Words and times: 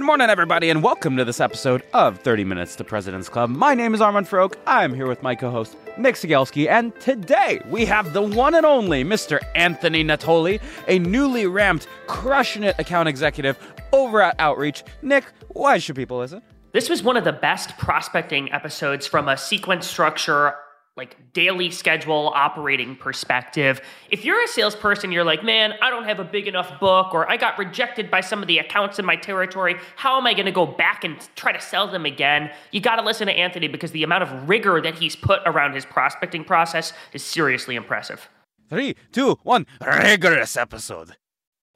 Good 0.00 0.06
morning, 0.06 0.30
everybody, 0.30 0.70
and 0.70 0.82
welcome 0.82 1.18
to 1.18 1.26
this 1.26 1.40
episode 1.40 1.82
of 1.92 2.18
30 2.20 2.42
Minutes 2.44 2.74
to 2.76 2.84
President's 2.84 3.28
Club. 3.28 3.50
My 3.50 3.74
name 3.74 3.92
is 3.92 4.00
Armand 4.00 4.26
Farrokh. 4.28 4.54
I'm 4.66 4.94
here 4.94 5.06
with 5.06 5.22
my 5.22 5.34
co 5.34 5.50
host, 5.50 5.76
Nick 5.98 6.14
Cegelski, 6.14 6.70
and 6.70 6.98
today 7.02 7.60
we 7.68 7.84
have 7.84 8.14
the 8.14 8.22
one 8.22 8.54
and 8.54 8.64
only 8.64 9.04
Mr. 9.04 9.40
Anthony 9.54 10.02
Natoli, 10.02 10.58
a 10.88 10.98
newly 10.98 11.46
ramped, 11.46 11.86
crushing 12.06 12.62
it 12.62 12.76
account 12.78 13.10
executive 13.10 13.58
over 13.92 14.22
at 14.22 14.36
Outreach. 14.38 14.84
Nick, 15.02 15.26
why 15.48 15.76
should 15.76 15.96
people 15.96 16.16
listen? 16.16 16.40
This 16.72 16.88
was 16.88 17.02
one 17.02 17.18
of 17.18 17.24
the 17.24 17.34
best 17.34 17.76
prospecting 17.76 18.50
episodes 18.52 19.06
from 19.06 19.28
a 19.28 19.36
sequence 19.36 19.86
structure 19.86 20.54
like 21.00 21.32
daily 21.32 21.70
schedule 21.70 22.30
operating 22.34 22.94
perspective. 22.94 23.80
If 24.10 24.22
you're 24.22 24.44
a 24.44 24.46
salesperson, 24.46 25.12
you're 25.12 25.24
like, 25.24 25.42
man, 25.42 25.72
I 25.80 25.88
don't 25.88 26.04
have 26.04 26.20
a 26.20 26.24
big 26.24 26.46
enough 26.46 26.78
book, 26.78 27.14
or 27.14 27.26
I 27.30 27.38
got 27.38 27.56
rejected 27.56 28.10
by 28.10 28.20
some 28.20 28.42
of 28.42 28.48
the 28.48 28.58
accounts 28.58 28.98
in 28.98 29.06
my 29.06 29.16
territory. 29.16 29.76
How 29.96 30.18
am 30.18 30.26
I 30.26 30.34
going 30.34 30.44
to 30.44 30.52
go 30.52 30.66
back 30.66 31.02
and 31.02 31.16
try 31.36 31.52
to 31.52 31.60
sell 31.60 31.88
them 31.88 32.04
again? 32.04 32.50
You 32.70 32.82
got 32.82 32.96
to 32.96 33.02
listen 33.02 33.28
to 33.28 33.32
Anthony 33.32 33.66
because 33.66 33.92
the 33.92 34.02
amount 34.02 34.24
of 34.24 34.46
rigor 34.46 34.82
that 34.82 34.98
he's 34.98 35.16
put 35.16 35.40
around 35.46 35.72
his 35.72 35.86
prospecting 35.86 36.44
process 36.44 36.92
is 37.14 37.22
seriously 37.22 37.76
impressive. 37.76 38.28
Three, 38.68 38.94
two, 39.10 39.38
one, 39.42 39.66
rigorous 39.80 40.54
episode. 40.54 41.16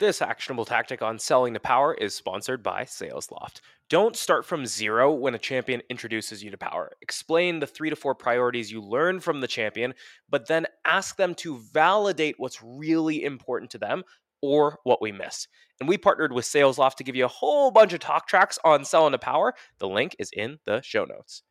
This 0.00 0.20
actionable 0.20 0.64
tactic 0.64 1.02
on 1.02 1.20
selling 1.20 1.54
to 1.54 1.60
power 1.60 1.94
is 1.94 2.16
sponsored 2.16 2.64
by 2.64 2.82
SalesLoft. 2.82 3.60
Don't 3.88 4.16
start 4.16 4.44
from 4.44 4.66
zero 4.66 5.12
when 5.12 5.36
a 5.36 5.38
champion 5.38 5.82
introduces 5.88 6.42
you 6.42 6.50
to 6.50 6.58
power. 6.58 6.90
Explain 7.00 7.60
the 7.60 7.66
three 7.68 7.90
to 7.90 7.96
four 7.96 8.12
priorities 8.12 8.72
you 8.72 8.82
learn 8.82 9.20
from 9.20 9.40
the 9.40 9.46
champion, 9.46 9.94
but 10.28 10.48
then 10.48 10.66
ask 10.84 11.16
them 11.16 11.32
to 11.36 11.58
validate 11.72 12.34
what's 12.38 12.60
really 12.60 13.22
important 13.22 13.70
to 13.70 13.78
them 13.78 14.02
or 14.42 14.80
what 14.82 15.00
we 15.00 15.12
missed. 15.12 15.46
And 15.78 15.88
we 15.88 15.96
partnered 15.96 16.32
with 16.32 16.44
SalesLoft 16.44 16.96
to 16.96 17.04
give 17.04 17.14
you 17.14 17.26
a 17.26 17.28
whole 17.28 17.70
bunch 17.70 17.92
of 17.92 18.00
talk 18.00 18.26
tracks 18.26 18.58
on 18.64 18.84
selling 18.84 19.12
to 19.12 19.18
power. 19.18 19.54
The 19.78 19.86
link 19.86 20.16
is 20.18 20.30
in 20.32 20.58
the 20.66 20.82
show 20.82 21.04
notes. 21.04 21.44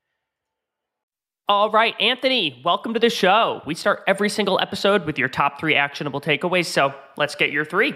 All 1.48 1.72
right, 1.72 1.96
Anthony, 1.98 2.62
welcome 2.66 2.94
to 2.94 3.00
the 3.00 3.10
show. 3.10 3.62
We 3.66 3.76
start 3.76 4.02
every 4.06 4.28
single 4.28 4.60
episode 4.60 5.06
with 5.06 5.18
your 5.18 5.30
top 5.30 5.62
three 5.62 5.76
actionable 5.76 6.20
takeaways. 6.20 6.66
So 6.66 6.94
let's 7.16 7.36
get 7.36 7.50
your 7.50 7.64
three. 7.64 7.94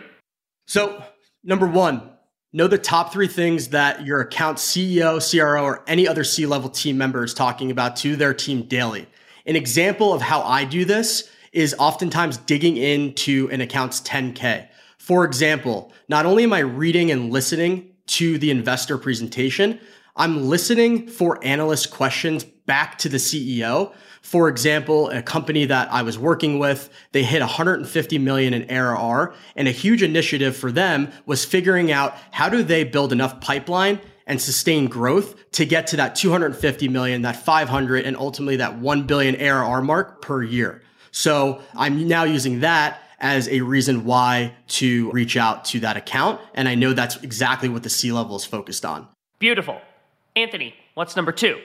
So, 0.67 1.01
number 1.45 1.65
one, 1.65 2.09
know 2.51 2.67
the 2.67 2.77
top 2.77 3.13
three 3.13 3.29
things 3.29 3.69
that 3.69 4.05
your 4.05 4.19
account 4.19 4.57
CEO, 4.57 5.17
CRO, 5.17 5.63
or 5.63 5.81
any 5.87 6.05
other 6.05 6.25
C 6.25 6.45
level 6.45 6.69
team 6.69 6.97
member 6.97 7.23
is 7.23 7.33
talking 7.33 7.71
about 7.71 7.95
to 7.97 8.17
their 8.17 8.33
team 8.33 8.63
daily. 8.63 9.07
An 9.45 9.55
example 9.55 10.13
of 10.13 10.21
how 10.21 10.41
I 10.41 10.65
do 10.65 10.83
this 10.83 11.29
is 11.53 11.73
oftentimes 11.79 12.35
digging 12.35 12.75
into 12.75 13.49
an 13.49 13.61
account's 13.61 14.01
10K. 14.01 14.67
For 14.97 15.23
example, 15.23 15.93
not 16.09 16.25
only 16.25 16.43
am 16.43 16.51
I 16.51 16.59
reading 16.59 17.11
and 17.11 17.31
listening 17.31 17.93
to 18.07 18.37
the 18.37 18.51
investor 18.51 18.97
presentation, 18.97 19.79
I'm 20.17 20.49
listening 20.49 21.07
for 21.07 21.39
analyst 21.43 21.91
questions 21.91 22.43
back 22.43 22.97
to 22.99 23.09
the 23.09 23.17
CEO 23.17 23.93
for 24.27 24.49
example, 24.49 25.09
a 25.11 25.21
company 25.21 25.63
that 25.67 25.89
I 25.89 26.01
was 26.01 26.19
working 26.19 26.59
with, 26.59 26.89
they 27.13 27.23
hit 27.23 27.39
150 27.39 28.17
million 28.17 28.53
in 28.53 28.69
ARR 28.69 29.33
and 29.55 29.69
a 29.69 29.71
huge 29.71 30.03
initiative 30.03 30.57
for 30.57 30.69
them 30.69 31.13
was 31.25 31.45
figuring 31.45 31.93
out 31.93 32.13
how 32.31 32.49
do 32.49 32.61
they 32.61 32.83
build 32.83 33.13
enough 33.13 33.39
pipeline 33.39 34.01
and 34.25 34.41
sustain 34.41 34.87
growth 34.87 35.49
to 35.51 35.65
get 35.65 35.87
to 35.87 35.95
that 35.95 36.15
250 36.15 36.89
million, 36.89 37.21
that 37.21 37.37
500 37.37 38.05
and 38.05 38.17
ultimately 38.17 38.57
that 38.57 38.77
1 38.77 39.03
billion 39.07 39.37
ARR 39.37 39.81
mark 39.81 40.21
per 40.21 40.43
year. 40.43 40.81
So 41.11 41.61
I'm 41.73 42.05
now 42.05 42.25
using 42.25 42.59
that 42.59 42.99
as 43.19 43.47
a 43.47 43.61
reason 43.61 44.03
why 44.03 44.53
to 44.67 45.09
reach 45.11 45.37
out 45.37 45.63
to 45.65 45.79
that 45.79 45.95
account. 45.95 46.41
And 46.53 46.67
I 46.67 46.75
know 46.75 46.91
that's 46.91 47.15
exactly 47.23 47.69
what 47.69 47.83
the 47.83 47.89
C 47.89 48.11
level 48.11 48.35
is 48.35 48.43
focused 48.43 48.83
on. 48.83 49.07
Beautiful. 49.39 49.79
Anthony, 50.37 50.75
what's 50.93 51.15
number 51.15 51.31
two? 51.31 51.59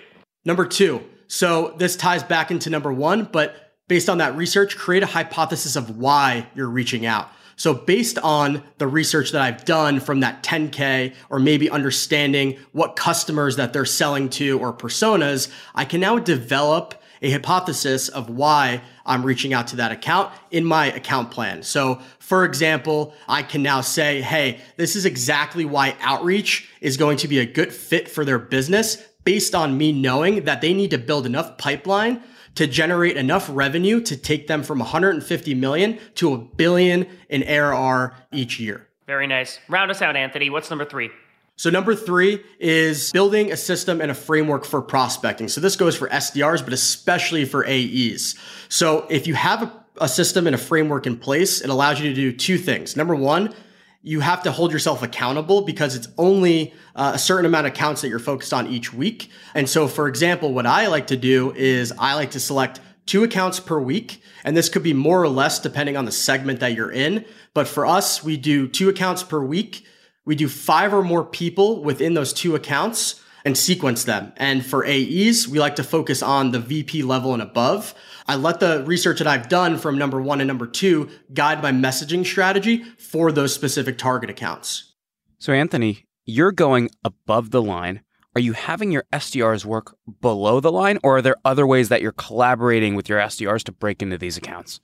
Number 0.47 0.65
two, 0.65 1.05
so 1.27 1.75
this 1.77 1.95
ties 1.95 2.23
back 2.23 2.51
into 2.51 2.71
number 2.71 2.91
one, 2.91 3.29
but 3.31 3.75
based 3.87 4.09
on 4.09 4.17
that 4.19 4.35
research, 4.35 4.79
create 4.79 5.03
a 5.03 5.07
hypothesis 5.07 5.77
of 5.77 5.99
why 5.99 6.47
you're 6.55 6.71
reaching 6.71 7.05
out. 7.05 7.29
So 7.57 7.75
based 7.75 8.19
on 8.21 8.63
the 8.79 8.87
research 8.87 9.33
that 9.33 9.43
I've 9.43 9.67
done 9.67 10.01
from 10.01 10.21
that 10.21 10.43
10K 10.43 11.15
or 11.29 11.39
maybe 11.39 11.69
understanding 11.69 12.59
what 12.73 12.97
customers 12.97 13.57
that 13.57 13.75
they're 13.75 13.85
selling 13.85 14.31
to 14.31 14.59
or 14.59 14.73
personas, 14.73 15.53
I 15.75 15.85
can 15.85 16.01
now 16.01 16.19
develop 16.19 16.95
a 17.23 17.31
hypothesis 17.31 18.09
of 18.09 18.29
why 18.29 18.83
I'm 19.07 19.23
reaching 19.23 19.55
out 19.55 19.69
to 19.69 19.77
that 19.77 19.93
account 19.93 20.33
in 20.51 20.65
my 20.65 20.87
account 20.87 21.31
plan. 21.31 21.63
So 21.63 22.01
for 22.19 22.45
example, 22.45 23.15
I 23.29 23.43
can 23.43 23.63
now 23.63 23.81
say, 23.81 24.21
Hey, 24.21 24.61
this 24.77 24.97
is 24.97 25.07
exactly 25.07 25.65
why 25.65 25.97
outreach 26.01 26.69
is 26.81 26.97
going 26.97 27.17
to 27.19 27.29
be 27.29 27.39
a 27.39 27.47
good 27.47 27.73
fit 27.73 28.09
for 28.09 28.25
their 28.25 28.39
business 28.39 28.97
based 29.25 29.55
on 29.55 29.79
me 29.79 29.93
knowing 29.93 30.45
that 30.45 30.61
they 30.61 30.75
need 30.75 30.91
to 30.91 30.99
build 30.99 31.27
enough 31.27 31.57
pipeline 31.57 32.23
to 32.55 32.67
generate 32.67 33.17
enough 33.17 33.49
revenue 33.51 34.01
to 34.01 34.17
take 34.17 34.47
them 34.47 34.63
from 34.63 34.81
150 34.81 35.55
million 35.55 35.99
to 36.17 36.35
a 36.35 36.39
billion 36.39 37.07
in 37.29 37.43
ARR 37.45 38.15
each 38.31 38.61
year. 38.61 38.89
Very 39.07 39.27
nice. 39.27 39.59
Round 39.69 39.91
us 39.91 40.03
out, 40.03 40.17
Anthony. 40.17 40.51
What's 40.51 40.71
number 40.71 40.85
three? 40.85 41.11
So 41.57 41.71
number 41.71 41.95
three 41.95 42.43
is 42.59 43.13
building 43.13 43.53
a 43.53 43.57
system 43.57 44.01
and 44.01 44.11
a 44.11 44.15
framework 44.15 44.65
for 44.65 44.81
prospecting. 44.83 45.49
So 45.49 45.61
this 45.61 45.77
goes 45.77 45.97
for 45.97 46.09
SDRs, 46.09 46.65
but 46.65 46.73
especially 46.73 47.45
for 47.45 47.67
AEs. 47.67 48.35
So 48.69 49.07
if 49.11 49.27
you 49.27 49.35
have 49.35 49.63
a, 49.63 49.85
a 50.01 50.09
system 50.09 50.47
and 50.47 50.55
a 50.55 50.59
framework 50.59 51.07
in 51.07 51.19
place, 51.19 51.61
it 51.61 51.71
allows 51.71 52.01
you 52.01 52.09
to 52.09 52.15
do 52.15 52.33
two 52.33 52.59
things. 52.59 52.97
Number 52.97 53.15
one, 53.15 53.55
you 54.03 54.21
have 54.21 54.43
to 54.43 54.51
hold 54.51 54.73
yourself 54.73 55.03
accountable 55.03 55.63
because 55.63 55.95
it's 55.95 56.09
only 56.19 56.75
uh, 56.97 57.13
a 57.15 57.19
certain 57.19 57.47
amount 57.47 57.69
of 57.69 57.75
counts 57.75 58.03
that 58.03 58.09
you're 58.09 58.19
focused 58.19 58.53
on 58.53 58.67
each 58.67 58.93
week. 58.93 59.31
And 59.55 59.69
so, 59.69 59.87
for 59.87 60.09
example, 60.09 60.53
what 60.53 60.67
I 60.67 60.89
like 60.89 61.09
to 61.09 61.17
do 61.17 61.53
is 61.55 61.93
I 61.97 62.15
like 62.15 62.33
to 62.33 62.41
select 62.41 62.81
two 63.07 63.23
accounts 63.23 63.61
per 63.61 63.79
week. 63.79 64.23
And 64.45 64.57
this 64.57 64.69
could 64.69 64.83
be 64.83 64.93
more 64.93 65.23
or 65.23 65.29
less 65.29 65.61
depending 65.61 65.97
on 65.97 66.05
the 66.05 66.13
segment 66.13 66.61
that 66.61 66.75
you're 66.75 66.91
in. 66.91 67.25
But 67.55 67.69
for 67.69 67.87
us, 67.87 68.25
we 68.25 68.37
do 68.37 68.67
two 68.67 68.89
accounts 68.89 69.23
per 69.23 69.43
week. 69.43 69.87
We 70.25 70.37
do 70.37 70.49
five 70.49 70.95
or 70.95 71.03
more 71.03 71.25
people 71.25 71.83
within 71.83 72.15
those 72.15 72.33
two 72.33 72.55
accounts 72.55 73.21
and 73.45 73.59
sequence 73.59 74.05
them. 74.05 74.33
And 74.37 74.65
for 74.65 74.87
AEs, 74.87 75.49
we 75.49 75.59
like 75.59 75.77
to 75.77 75.85
focus 75.85 76.23
on 76.23 76.53
the 76.53 76.61
VP 76.61 77.03
level 77.03 77.33
and 77.33 77.43
above. 77.43 77.95
I 78.27 78.37
let 78.37 78.61
the 78.61 78.85
research 78.87 79.19
that 79.19 79.27
I've 79.27 79.49
done 79.49 79.79
from 79.79 79.99
number 79.99 80.23
one 80.23 80.41
and 80.41 80.49
number 80.49 80.67
two 80.67 81.09
guide 81.35 81.63
my 81.63 81.73
messaging 81.73 82.25
strategy 82.25 82.85
for 82.99 83.33
those 83.33 83.53
specific 83.53 83.99
target 83.99 84.31
accounts. 84.31 84.95
So, 85.39 85.53
Anthony, 85.53 86.07
you're 86.25 86.53
going 86.53 86.91
above 87.03 87.51
the 87.51 87.63
line. 87.63 88.03
Are 88.35 88.41
you 88.41 88.53
having 88.53 88.93
your 88.93 89.05
SDRs 89.13 89.65
work 89.65 89.97
below 90.21 90.61
the 90.61 90.73
line, 90.73 90.99
or 91.03 91.19
are 91.19 91.23
there 91.23 91.37
other 91.45 91.67
ways 91.67 91.91
that 91.91 92.01
you're 92.01 92.13
collaborating 92.13 92.95
with 92.95 93.09
your 93.09 93.19
SDRs 93.19 93.65
to 93.65 93.73
break 93.73 94.01
into 94.01 94.17
these 94.17 94.39
accounts? 94.39 94.81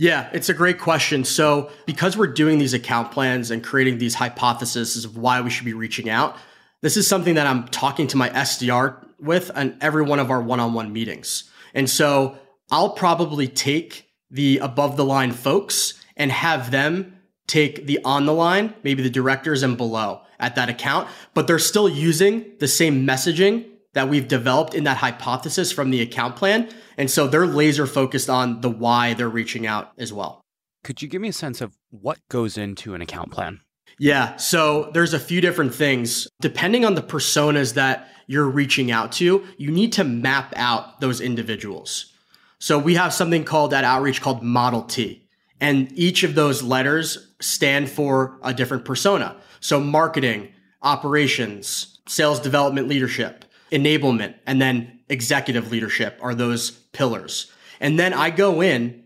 Yeah, 0.00 0.30
it's 0.32 0.48
a 0.48 0.54
great 0.54 0.78
question. 0.78 1.24
So, 1.24 1.70
because 1.84 2.16
we're 2.16 2.28
doing 2.28 2.58
these 2.58 2.72
account 2.72 3.10
plans 3.10 3.50
and 3.50 3.64
creating 3.64 3.98
these 3.98 4.14
hypotheses 4.14 5.04
of 5.04 5.16
why 5.16 5.40
we 5.40 5.50
should 5.50 5.64
be 5.64 5.72
reaching 5.72 6.08
out, 6.08 6.36
this 6.82 6.96
is 6.96 7.08
something 7.08 7.34
that 7.34 7.48
I'm 7.48 7.66
talking 7.66 8.06
to 8.06 8.16
my 8.16 8.30
SDR 8.30 9.04
with 9.18 9.50
on 9.56 9.76
every 9.80 10.04
one 10.04 10.20
of 10.20 10.30
our 10.30 10.40
one 10.40 10.60
on 10.60 10.72
one 10.72 10.92
meetings. 10.92 11.50
And 11.74 11.90
so, 11.90 12.38
I'll 12.70 12.90
probably 12.90 13.48
take 13.48 14.08
the 14.30 14.58
above 14.58 14.96
the 14.96 15.04
line 15.04 15.32
folks 15.32 15.94
and 16.16 16.30
have 16.30 16.70
them 16.70 17.18
take 17.48 17.86
the 17.86 17.98
on 18.04 18.24
the 18.24 18.32
line, 18.32 18.74
maybe 18.84 19.02
the 19.02 19.10
directors 19.10 19.64
and 19.64 19.76
below 19.76 20.20
at 20.38 20.54
that 20.54 20.68
account, 20.68 21.08
but 21.34 21.48
they're 21.48 21.58
still 21.58 21.88
using 21.88 22.44
the 22.60 22.68
same 22.68 23.04
messaging 23.04 23.64
that 23.98 24.08
we've 24.08 24.28
developed 24.28 24.74
in 24.74 24.84
that 24.84 24.96
hypothesis 24.98 25.72
from 25.72 25.90
the 25.90 26.00
account 26.00 26.36
plan. 26.36 26.68
And 26.96 27.10
so 27.10 27.26
they're 27.26 27.48
laser 27.48 27.84
focused 27.84 28.30
on 28.30 28.60
the 28.60 28.70
why 28.70 29.14
they're 29.14 29.28
reaching 29.28 29.66
out 29.66 29.90
as 29.98 30.12
well. 30.12 30.40
Could 30.84 31.02
you 31.02 31.08
give 31.08 31.20
me 31.20 31.30
a 31.30 31.32
sense 31.32 31.60
of 31.60 31.76
what 31.90 32.20
goes 32.30 32.56
into 32.56 32.94
an 32.94 33.02
account 33.02 33.32
plan? 33.32 33.58
Yeah. 33.98 34.36
So 34.36 34.92
there's 34.94 35.14
a 35.14 35.18
few 35.18 35.40
different 35.40 35.74
things. 35.74 36.28
Depending 36.40 36.84
on 36.84 36.94
the 36.94 37.02
personas 37.02 37.74
that 37.74 38.08
you're 38.28 38.48
reaching 38.48 38.92
out 38.92 39.10
to, 39.12 39.44
you 39.56 39.72
need 39.72 39.92
to 39.94 40.04
map 40.04 40.52
out 40.54 41.00
those 41.00 41.20
individuals. 41.20 42.12
So 42.60 42.78
we 42.78 42.94
have 42.94 43.12
something 43.12 43.42
called 43.42 43.74
at 43.74 43.82
outreach 43.82 44.22
called 44.22 44.44
Model 44.44 44.82
T. 44.82 45.26
And 45.60 45.90
each 45.98 46.22
of 46.22 46.36
those 46.36 46.62
letters 46.62 47.34
stand 47.40 47.90
for 47.90 48.38
a 48.44 48.54
different 48.54 48.84
persona. 48.84 49.36
So 49.58 49.80
marketing, 49.80 50.52
operations, 50.82 51.98
sales 52.06 52.38
development 52.38 52.86
leadership, 52.86 53.44
enablement, 53.70 54.34
and 54.46 54.60
then 54.60 55.00
executive 55.08 55.70
leadership 55.70 56.18
are 56.22 56.34
those 56.34 56.70
pillars. 56.70 57.50
And 57.80 57.98
then 57.98 58.12
I 58.12 58.30
go 58.30 58.60
in 58.60 59.04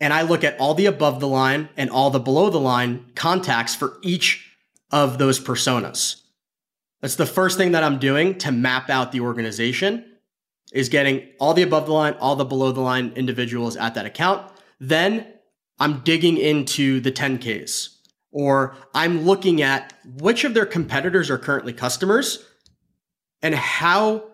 and 0.00 0.12
I 0.12 0.22
look 0.22 0.44
at 0.44 0.58
all 0.60 0.74
the 0.74 0.86
above 0.86 1.20
the 1.20 1.28
line 1.28 1.68
and 1.76 1.90
all 1.90 2.10
the 2.10 2.20
below 2.20 2.50
the 2.50 2.60
line 2.60 3.06
contacts 3.14 3.74
for 3.74 3.98
each 4.02 4.56
of 4.90 5.18
those 5.18 5.40
personas. 5.40 6.22
That's 7.00 7.16
the 7.16 7.26
first 7.26 7.56
thing 7.56 7.72
that 7.72 7.84
I'm 7.84 7.98
doing 7.98 8.38
to 8.38 8.52
map 8.52 8.90
out 8.90 9.12
the 9.12 9.20
organization 9.20 10.04
is 10.72 10.88
getting 10.88 11.28
all 11.38 11.54
the 11.54 11.62
above 11.62 11.86
the 11.86 11.92
line, 11.92 12.14
all 12.14 12.36
the 12.36 12.44
below 12.44 12.72
the 12.72 12.80
line 12.80 13.12
individuals 13.16 13.76
at 13.76 13.94
that 13.94 14.06
account. 14.06 14.50
Then 14.80 15.26
I'm 15.78 16.00
digging 16.00 16.36
into 16.36 17.00
the 17.00 17.12
10Ks 17.12 17.96
or 18.32 18.76
I'm 18.94 19.22
looking 19.24 19.62
at 19.62 19.94
which 20.04 20.44
of 20.44 20.54
their 20.54 20.66
competitors 20.66 21.30
are 21.30 21.38
currently 21.38 21.72
customers 21.72 22.44
and 23.46 23.54
how 23.54 24.24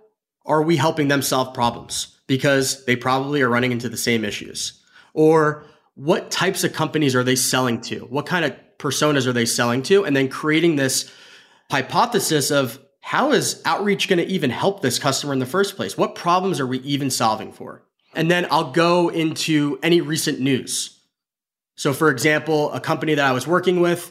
are 0.47 0.63
we 0.63 0.79
helping 0.79 1.09
them 1.09 1.21
solve 1.21 1.53
problems? 1.53 2.19
Because 2.27 2.83
they 2.87 2.97
probably 2.97 3.43
are 3.43 3.49
running 3.51 3.71
into 3.71 3.91
the 3.91 3.97
same 3.99 4.25
issues. 4.25 4.83
Or 5.13 5.67
what 5.97 6.31
types 6.31 6.65
of 6.65 6.73
companies 6.73 7.15
are 7.15 7.23
they 7.23 7.37
selling 7.37 7.83
to? 7.83 8.01
What 8.07 8.25
kind 8.25 8.47
of 8.47 8.57
personas 8.79 9.27
are 9.27 9.35
they 9.35 9.45
selling 9.45 9.83
to? 9.83 10.07
And 10.07 10.17
then 10.17 10.31
creating 10.31 10.77
this 10.77 11.13
hypothesis 11.71 12.51
of 12.51 12.79
how 13.01 13.33
is 13.33 13.61
outreach 13.67 14.09
going 14.09 14.19
to 14.19 14.25
even 14.25 14.49
help 14.49 14.81
this 14.81 14.99
customer 14.99 15.35
in 15.35 15.41
the 15.41 15.47
first 15.47 15.77
place? 15.77 15.99
What 15.99 16.15
problems 16.15 16.59
are 16.59 16.67
we 16.67 16.79
even 16.79 17.11
solving 17.11 17.53
for? 17.53 17.83
And 18.15 18.31
then 18.31 18.47
i'll 18.51 18.73
go 18.73 19.11
into 19.11 19.79
any 19.83 20.01
recent 20.01 20.41
news. 20.41 20.99
So, 21.77 21.93
for 21.93 22.09
example, 22.09 22.73
a 22.73 22.81
company 22.81 23.15
that 23.15 23.25
I 23.25 23.33
was 23.33 23.47
working 23.47 23.81
with, 23.81 24.11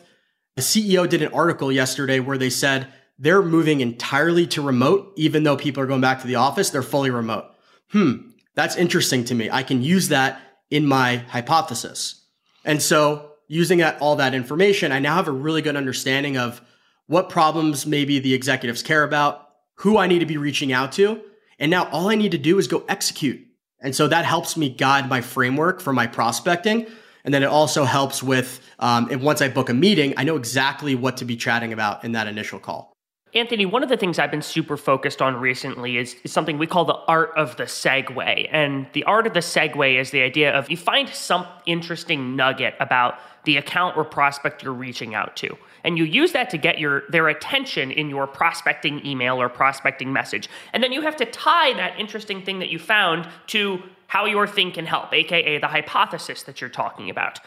the 0.56 0.62
CEO 0.62 1.10
did 1.10 1.24
an 1.24 1.34
article 1.34 1.72
yesterday 1.72 2.20
where 2.20 2.38
they 2.38 2.50
said 2.52 2.88
they're 3.22 3.44
moving 3.44 3.82
entirely 3.82 4.48
to 4.48 4.62
remote, 4.62 5.14
even 5.16 5.44
though 5.44 5.56
people 5.56 5.82
are 5.82 5.88
going 5.88 6.02
back 6.02 6.22
to 6.22 6.28
the 6.28 6.36
office, 6.36 6.72
they're 6.72 6.82
fully 6.82 7.12
remote. 7.12 7.46
Hmm, 7.92 8.32
that's 8.56 8.76
interesting 8.76 9.24
to 9.26 9.36
me. 9.36 9.50
I 9.50 9.64
can 9.64 9.84
use 9.84 10.10
that 10.10 10.42
in 10.70 10.86
my 10.88 11.18
hypothesis. 11.18 12.26
And 12.66 12.82
so, 12.82 13.34
using 13.48 13.84
all 13.84 14.16
that 14.16 14.34
information, 14.34 14.92
I 14.92 15.00
now 15.00 15.16
have 15.16 15.28
a 15.28 15.32
really 15.32 15.62
good 15.62 15.76
understanding 15.76 16.38
of 16.38 16.62
what 17.08 17.30
problems 17.30 17.86
maybe 17.86 18.20
the 18.20 18.34
executives 18.34 18.82
care 18.82 19.04
about, 19.04 19.50
who 19.76 19.98
I 19.98 20.08
need 20.08 20.20
to 20.20 20.26
be 20.26 20.38
reaching 20.38 20.74
out 20.74 20.94
to. 20.94 21.22
And 21.60 21.70
now 21.70 21.90
all 21.92 22.10
I 22.10 22.16
need 22.16 22.32
to 22.32 22.38
do 22.38 22.58
is 22.58 22.68
go 22.68 22.84
execute. 22.88 23.46
And 23.82 23.96
so 23.96 24.08
that 24.08 24.26
helps 24.26 24.58
me 24.58 24.70
guide 24.70 25.10
my 25.10 25.22
framework 25.22 25.82
for 25.82 25.94
my 25.94 26.08
prospecting 26.08 26.88
and 27.24 27.34
then 27.34 27.44
it 27.44 27.48
also 27.48 27.84
helps 27.84 28.24
with, 28.24 28.60
um, 28.80 29.10
and 29.12 29.22
once 29.22 29.42
I 29.42 29.50
book 29.50 29.70
a 29.70 29.74
meeting, 29.74 30.14
I 30.18 30.24
know 30.24 30.36
exactly 30.36 30.96
what 30.96 31.18
to 31.18 31.26
be 31.26 31.36
chatting 31.36 31.74
about 31.74 32.04
in 32.04 32.14
that 32.14 32.28
initial 32.28 32.60
call. 32.60 32.91
Anthony, 33.34 33.66
one 33.66 33.82
of 33.82 33.88
the 33.88 33.96
things 33.96 34.20
I've 34.20 34.32
been 34.32 34.42
super 34.42 34.76
focused 34.76 35.22
on 35.22 35.38
recently 35.38 35.98
is, 35.98 36.16
is, 36.24 36.34
something 36.34 36.58
we 36.58 36.68
call 36.68 36.84
the 36.84 36.98
art 37.08 37.32
of 37.38 37.56
the 37.56 37.64
segue. 37.64 38.50
And 38.52 38.88
the 38.92 39.06
art 39.06 39.26
of 39.26 39.34
the 39.34 39.40
segue 39.40 40.00
is 40.00 40.12
the 40.12 40.22
idea 40.22 40.52
of 40.52 40.70
you 40.70 40.76
find 40.76 41.08
some 41.08 41.46
interesting 41.66 42.36
nugget 42.36 42.76
about 42.82 43.20
the 43.46 43.58
account 43.58 43.96
or 43.96 44.04
prospect 44.04 44.64
you're 44.64 44.74
reaching 44.74 45.16
out 45.16 45.36
to. 45.38 45.58
And 45.84 45.98
you 45.98 46.04
use 46.04 46.34
that 46.34 46.50
to 46.52 46.58
get 46.58 46.78
your 46.78 47.04
their 47.10 47.30
attention 47.30 47.90
in 47.90 48.10
your 48.10 48.28
prospecting 48.28 49.04
email 49.06 49.42
or 49.42 49.50
prospecting 49.50 50.12
message. 50.12 50.50
And 50.74 50.84
then 50.84 50.92
you 50.92 51.02
have 51.02 51.16
to 51.18 51.26
tie 51.26 51.74
that 51.74 52.00
interesting 52.00 52.44
thing 52.44 52.60
that 52.60 52.70
you 52.70 52.80
found 52.80 53.28
to 53.48 53.82
how 54.08 54.26
your 54.26 54.46
thing 54.46 54.74
can 54.74 54.86
help, 54.86 55.14
aka 55.14 55.58
the 55.58 55.68
hypothesis 55.68 56.44
that 56.44 56.60
you're 56.60 56.70
talking 56.70 57.10
about. 57.10 57.40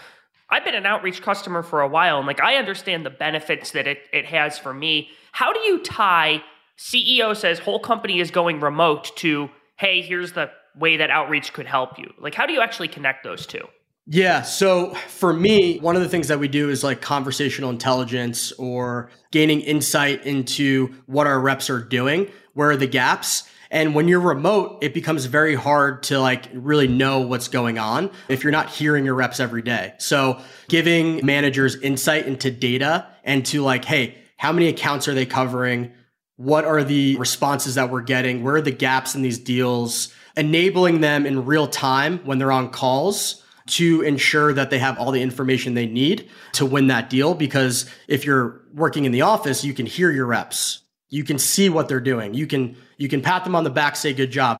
I've 0.48 0.64
been 0.64 0.74
an 0.74 0.86
outreach 0.86 1.22
customer 1.22 1.62
for 1.62 1.80
a 1.82 1.88
while 1.88 2.18
and 2.18 2.26
like 2.26 2.40
I 2.40 2.56
understand 2.56 3.04
the 3.04 3.10
benefits 3.10 3.70
that 3.72 3.86
it, 3.86 3.98
it 4.12 4.26
has 4.26 4.58
for 4.58 4.74
me. 4.74 5.10
How 5.34 5.52
do 5.52 5.58
you 5.58 5.80
tie 5.80 6.44
CEO 6.78 7.36
says 7.36 7.58
whole 7.58 7.80
company 7.80 8.20
is 8.20 8.30
going 8.30 8.60
remote 8.60 9.10
to, 9.16 9.50
hey, 9.74 10.00
here's 10.00 10.30
the 10.30 10.48
way 10.78 10.98
that 10.98 11.10
outreach 11.10 11.52
could 11.52 11.66
help 11.66 11.98
you? 11.98 12.08
Like 12.20 12.36
how 12.36 12.46
do 12.46 12.52
you 12.52 12.60
actually 12.60 12.86
connect 12.86 13.24
those 13.24 13.44
two? 13.44 13.66
Yeah. 14.06 14.42
So 14.42 14.94
for 15.08 15.32
me, 15.32 15.80
one 15.80 15.96
of 15.96 16.02
the 16.02 16.08
things 16.08 16.28
that 16.28 16.38
we 16.38 16.46
do 16.46 16.70
is 16.70 16.84
like 16.84 17.00
conversational 17.00 17.70
intelligence 17.70 18.52
or 18.52 19.10
gaining 19.32 19.60
insight 19.62 20.24
into 20.24 20.94
what 21.06 21.26
our 21.26 21.40
reps 21.40 21.68
are 21.68 21.82
doing, 21.82 22.30
where 22.52 22.70
are 22.70 22.76
the 22.76 22.86
gaps. 22.86 23.42
And 23.72 23.92
when 23.92 24.06
you're 24.06 24.20
remote, 24.20 24.84
it 24.84 24.94
becomes 24.94 25.24
very 25.24 25.56
hard 25.56 26.04
to 26.04 26.20
like 26.20 26.48
really 26.52 26.86
know 26.86 27.22
what's 27.22 27.48
going 27.48 27.80
on 27.80 28.12
if 28.28 28.44
you're 28.44 28.52
not 28.52 28.70
hearing 28.70 29.04
your 29.04 29.14
reps 29.16 29.40
every 29.40 29.62
day. 29.62 29.94
So 29.98 30.40
giving 30.68 31.26
managers 31.26 31.74
insight 31.74 32.28
into 32.28 32.52
data 32.52 33.08
and 33.24 33.44
to 33.46 33.64
like, 33.64 33.84
hey, 33.84 34.18
how 34.36 34.52
many 34.52 34.68
accounts 34.68 35.08
are 35.08 35.14
they 35.14 35.26
covering? 35.26 35.92
What 36.36 36.64
are 36.64 36.82
the 36.82 37.16
responses 37.16 37.76
that 37.76 37.90
we're 37.90 38.02
getting? 38.02 38.42
Where 38.42 38.56
are 38.56 38.62
the 38.62 38.72
gaps 38.72 39.14
in 39.14 39.22
these 39.22 39.38
deals? 39.38 40.12
Enabling 40.36 41.00
them 41.00 41.26
in 41.26 41.44
real 41.44 41.66
time 41.66 42.18
when 42.24 42.38
they're 42.38 42.52
on 42.52 42.70
calls 42.70 43.44
to 43.66 44.02
ensure 44.02 44.52
that 44.52 44.70
they 44.70 44.78
have 44.78 44.98
all 44.98 45.10
the 45.10 45.22
information 45.22 45.74
they 45.74 45.86
need 45.86 46.28
to 46.52 46.66
win 46.66 46.88
that 46.88 47.08
deal. 47.08 47.34
Because 47.34 47.88
if 48.08 48.24
you're 48.24 48.62
working 48.74 49.04
in 49.04 49.12
the 49.12 49.22
office, 49.22 49.64
you 49.64 49.72
can 49.72 49.86
hear 49.86 50.10
your 50.10 50.26
reps. 50.26 50.82
You 51.08 51.24
can 51.24 51.38
see 51.38 51.68
what 51.68 51.88
they're 51.88 52.00
doing. 52.00 52.34
You 52.34 52.46
can 52.46 52.76
you 52.96 53.08
can 53.08 53.22
pat 53.22 53.44
them 53.44 53.54
on 53.54 53.64
the 53.64 53.70
back, 53.70 53.96
say 53.96 54.12
good 54.12 54.30
job. 54.30 54.58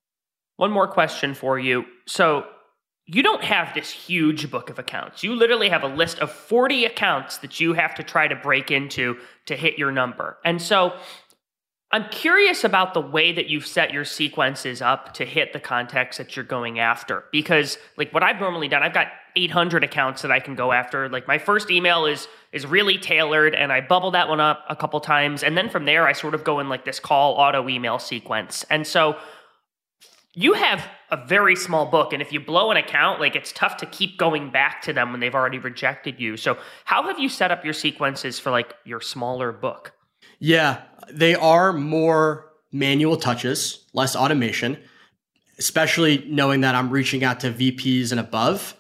One 0.57 0.71
more 0.71 0.87
question 0.87 1.35
for 1.35 1.59
you. 1.59 1.85
So 2.07 2.47
you 3.07 3.23
don't 3.23 3.45
have 3.45 3.75
this 3.75 3.91
huge 3.91 4.51
book 4.51 4.71
of 4.71 4.79
accounts. 4.79 5.23
You 5.23 5.35
literally 5.35 5.69
have 5.69 5.83
a 5.83 5.89
list 5.89 6.21
of 6.21 6.33
40 6.33 6.87
accounts 6.87 7.39
that 7.39 7.61
you 7.61 7.75
have 7.75 7.95
to 7.97 8.03
try 8.03 8.29
to 8.29 8.37
break 8.37 8.71
into 8.71 9.19
to 9.47 9.57
hit 9.57 9.79
your 9.79 9.93
number. 9.93 10.39
And 10.45 10.61
so 10.61 10.95
I'm 11.95 12.09
curious 12.09 12.65
about 12.65 12.93
the 12.93 13.01
way 13.01 13.31
that 13.31 13.47
you've 13.47 13.69
set 13.69 13.93
your 13.93 14.05
sequences 14.05 14.83
up 14.83 15.15
to 15.15 15.25
hit 15.25 15.53
the 15.53 15.61
context 15.61 16.19
that 16.19 16.35
you're 16.35 16.45
going 16.45 16.81
after. 16.81 17.23
Because, 17.31 17.79
like, 17.97 18.13
what 18.13 18.25
I've 18.25 18.41
normally 18.41 18.67
done, 18.67 18.83
I've 18.83 18.93
got 18.93 19.09
800 19.37 19.85
accounts 19.85 20.23
that 20.23 20.33
I 20.33 20.41
can 20.41 20.57
go 20.57 20.73
after. 20.73 21.09
Like, 21.09 21.29
my 21.29 21.39
first 21.39 21.71
email 21.71 22.07
is 22.07 22.27
is 22.51 22.67
really 22.67 22.99
tailored, 22.99 23.55
and 23.55 23.73
I 23.73 23.81
bubble 23.81 24.13
that 24.13 24.29
one 24.29 24.41
up 24.41 24.65
a 24.69 24.75
couple 24.75 24.99
times, 25.01 25.45
and 25.45 25.57
then 25.57 25.69
from 25.69 25.85
there, 25.85 26.07
I 26.07 26.13
sort 26.15 26.35
of 26.35 26.43
go 26.43 26.59
in 26.59 26.69
like 26.69 26.85
this 26.85 26.99
call 26.99 27.35
auto 27.35 27.69
email 27.69 28.01
sequence. 28.01 28.65
And 28.71 28.85
so, 28.85 29.17
you 30.35 30.55
have 30.55 30.87
a 31.11 31.27
very 31.27 31.57
small 31.57 31.87
book, 31.87 32.13
and 32.13 32.21
if 32.21 32.33
you 32.33 32.41
blow 32.41 32.71
an 32.71 32.77
account, 32.77 33.21
like 33.21 33.37
it's 33.37 33.53
tough 33.53 33.77
to 33.79 33.87
keep 33.87 34.19
going 34.19 34.51
back 34.51 34.83
to 34.83 34.93
them 34.93 35.13
when 35.13 35.21
they've 35.21 35.35
already 35.35 35.59
rejected 35.59 36.21
you. 36.21 36.37
So, 36.37 36.59
how 36.85 37.05
have 37.05 37.19
you 37.19 37.29
set 37.29 37.51
up 37.51 37.65
your 37.65 37.75
sequences 37.75 38.39
for 38.39 38.51
like 38.51 38.75
your 38.85 39.01
smaller 39.01 39.53
book? 39.53 39.93
Yeah, 40.41 40.83
they 41.11 41.35
are 41.35 41.73
more 41.73 42.51
manual 42.73 43.17
touches, 43.17 43.85
less 43.93 44.17
automation. 44.17 44.79
especially 45.59 46.25
knowing 46.29 46.63
that 46.63 46.75
I'm 46.75 46.91
reaching 46.91 47.23
out 47.23 47.41
to 47.41 47.53
VPs 47.53 48.11
and 48.11 48.21
above 48.21 48.77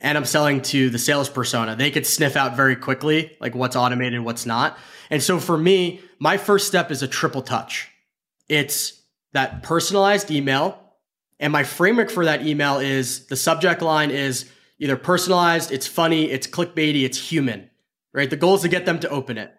and 0.00 0.18
I'm 0.18 0.24
selling 0.24 0.60
to 0.62 0.90
the 0.90 0.98
sales 0.98 1.28
persona. 1.28 1.76
They 1.76 1.90
could 1.90 2.06
sniff 2.06 2.36
out 2.36 2.56
very 2.56 2.76
quickly 2.76 3.36
like 3.40 3.54
what's 3.54 3.76
automated, 3.76 4.20
what's 4.20 4.46
not. 4.46 4.76
And 5.10 5.22
so 5.22 5.38
for 5.38 5.56
me, 5.56 6.00
my 6.18 6.36
first 6.36 6.66
step 6.66 6.90
is 6.90 7.02
a 7.02 7.08
triple 7.08 7.42
touch. 7.42 7.88
It's 8.48 9.00
that 9.32 9.62
personalized 9.62 10.30
email. 10.30 10.82
And 11.38 11.52
my 11.52 11.64
framework 11.64 12.10
for 12.10 12.24
that 12.24 12.46
email 12.46 12.78
is 12.78 13.26
the 13.26 13.36
subject 13.36 13.82
line 13.82 14.10
is 14.10 14.50
either 14.78 14.96
personalized, 14.96 15.70
it's 15.72 15.86
funny, 15.86 16.30
it's 16.30 16.46
clickbaity, 16.46 17.04
it's 17.04 17.18
human, 17.18 17.70
right? 18.12 18.28
The 18.28 18.36
goal 18.36 18.54
is 18.54 18.62
to 18.62 18.68
get 18.68 18.86
them 18.86 18.98
to 19.00 19.08
open 19.08 19.38
it. 19.38 19.54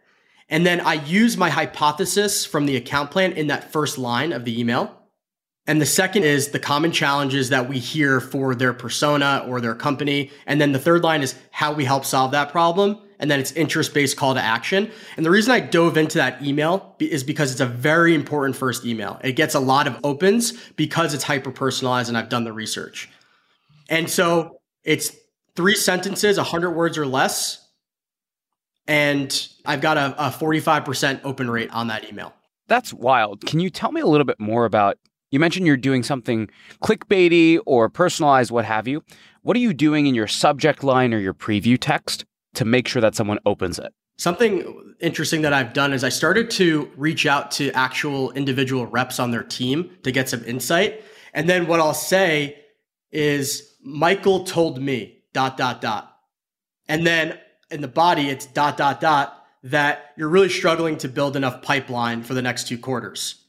And 0.50 0.66
then 0.66 0.80
I 0.80 0.94
use 0.94 1.38
my 1.38 1.50
hypothesis 1.50 2.46
from 2.46 2.66
the 2.66 2.78
account 2.78 3.12
plan 3.12 3.34
in 3.34 3.48
that 3.48 3.72
first 3.72 3.98
line 3.98 4.32
of 4.32 4.46
the 4.46 4.60
email. 4.60 4.98
And 5.66 5.82
the 5.82 5.86
second 5.86 6.24
is 6.24 6.50
the 6.50 6.60
common 6.60 6.94
challenges 6.94 7.50
that 7.50 7.68
we 7.68 7.78
hear 7.78 8.22
for 8.22 8.56
their 8.56 8.74
persona 8.74 9.46
or 9.48 9.60
their 9.60 9.76
company. 9.76 10.32
And 10.46 10.62
then 10.62 10.72
the 10.72 10.80
third 10.80 11.04
line 11.04 11.22
is 11.22 11.36
how 11.52 11.74
we 11.74 11.84
help 11.84 12.06
solve 12.06 12.32
that 12.32 12.52
problem. 12.52 13.02
And 13.20 13.32
then 13.32 13.40
it's 13.40 13.52
interest 13.54 13.94
based 13.94 14.18
call 14.18 14.36
to 14.36 14.42
action. 14.42 14.92
And 15.16 15.26
the 15.26 15.32
reason 15.32 15.52
I 15.52 15.60
dove 15.60 15.98
into 15.98 16.18
that 16.20 16.44
email 16.44 16.96
is 17.00 17.24
because 17.24 17.52
it's 17.52 17.62
a 17.62 17.66
very 17.66 18.14
important 18.14 18.56
first 18.56 18.86
email. 18.86 19.20
It 19.24 19.34
gets 19.34 19.56
a 19.56 19.60
lot 19.60 19.88
of 19.88 19.98
opens 20.04 20.54
because 20.76 21.14
it's 21.14 21.24
hyper 21.24 21.52
personalized 21.52 22.10
and 22.10 22.18
I've 22.18 22.30
done 22.30 22.44
the 22.44 22.54
research. 22.54 23.10
And 23.90 24.10
so 24.10 24.60
it's 24.84 25.16
three 25.56 25.76
sentences, 25.76 26.38
100 26.38 26.72
words 26.72 26.98
or 26.98 27.06
less. 27.06 27.66
And 28.88 29.48
I've 29.66 29.82
got 29.82 29.98
a, 29.98 30.28
a 30.28 30.30
45% 30.30 31.22
open 31.24 31.50
rate 31.50 31.72
on 31.72 31.88
that 31.88 32.08
email. 32.08 32.34
That's 32.68 32.94
wild. 32.94 33.46
Can 33.46 33.60
you 33.60 33.70
tell 33.70 33.92
me 33.92 34.02
a 34.02 34.06
little 34.06 34.26
bit 34.26 34.40
more 34.40 34.66
about 34.66 34.98
you 35.32 35.40
mentioned 35.40 35.68
you're 35.68 35.76
doing 35.76 36.04
something 36.04 36.50
clickbaity 36.82 37.60
or 37.66 37.90
personalized, 37.90 38.50
what 38.50 38.64
have 38.64 38.88
you. 38.88 39.04
What 39.42 39.58
are 39.58 39.60
you 39.60 39.74
doing 39.74 40.08
in 40.08 40.16
your 40.16 40.28
subject 40.28 40.84
line 40.84 41.14
or 41.14 41.20
your 41.20 41.34
preview 41.34 41.78
text 41.80 42.26
to 42.56 42.66
make 42.66 42.88
sure 42.88 43.02
that 43.02 43.16
someone 43.16 43.40
opens 43.46 43.80
it? 43.80 43.94
Something 44.18 44.96
interesting 45.00 45.44
that 45.44 45.54
I've 45.54 45.74
done 45.74 45.94
is 45.94 46.04
I 46.04 46.10
started 46.10 46.50
to 46.52 46.92
reach 46.98 47.26
out 47.26 47.52
to 47.52 47.72
actual 47.72 48.32
individual 48.32 48.88
reps 48.88 49.20
on 49.20 49.32
their 49.32 49.44
team 49.44 49.92
to 50.04 50.12
get 50.12 50.28
some 50.28 50.44
insight. 50.46 51.04
And 51.34 51.48
then 51.48 51.68
what 51.68 51.80
I'll 51.80 51.94
say 51.94 52.58
is, 53.12 53.76
Michael 53.84 54.44
told 54.44 54.82
me, 54.82 55.20
dot, 55.34 55.56
dot, 55.56 55.82
dot. 55.82 56.18
And 56.90 57.06
then 57.06 57.38
in 57.70 57.82
the 57.82 57.88
body, 57.88 58.30
it's 58.30 58.46
dot, 58.48 58.76
dot, 58.76 59.00
dot, 59.00 59.46
that 59.64 60.14
you're 60.18 60.30
really 60.30 60.50
struggling 60.50 60.98
to 60.98 61.08
build 61.08 61.36
enough 61.36 61.62
pipeline 61.62 62.24
for 62.24 62.34
the 62.34 62.42
next 62.42 62.68
two 62.68 62.78
quarters. 62.78 63.44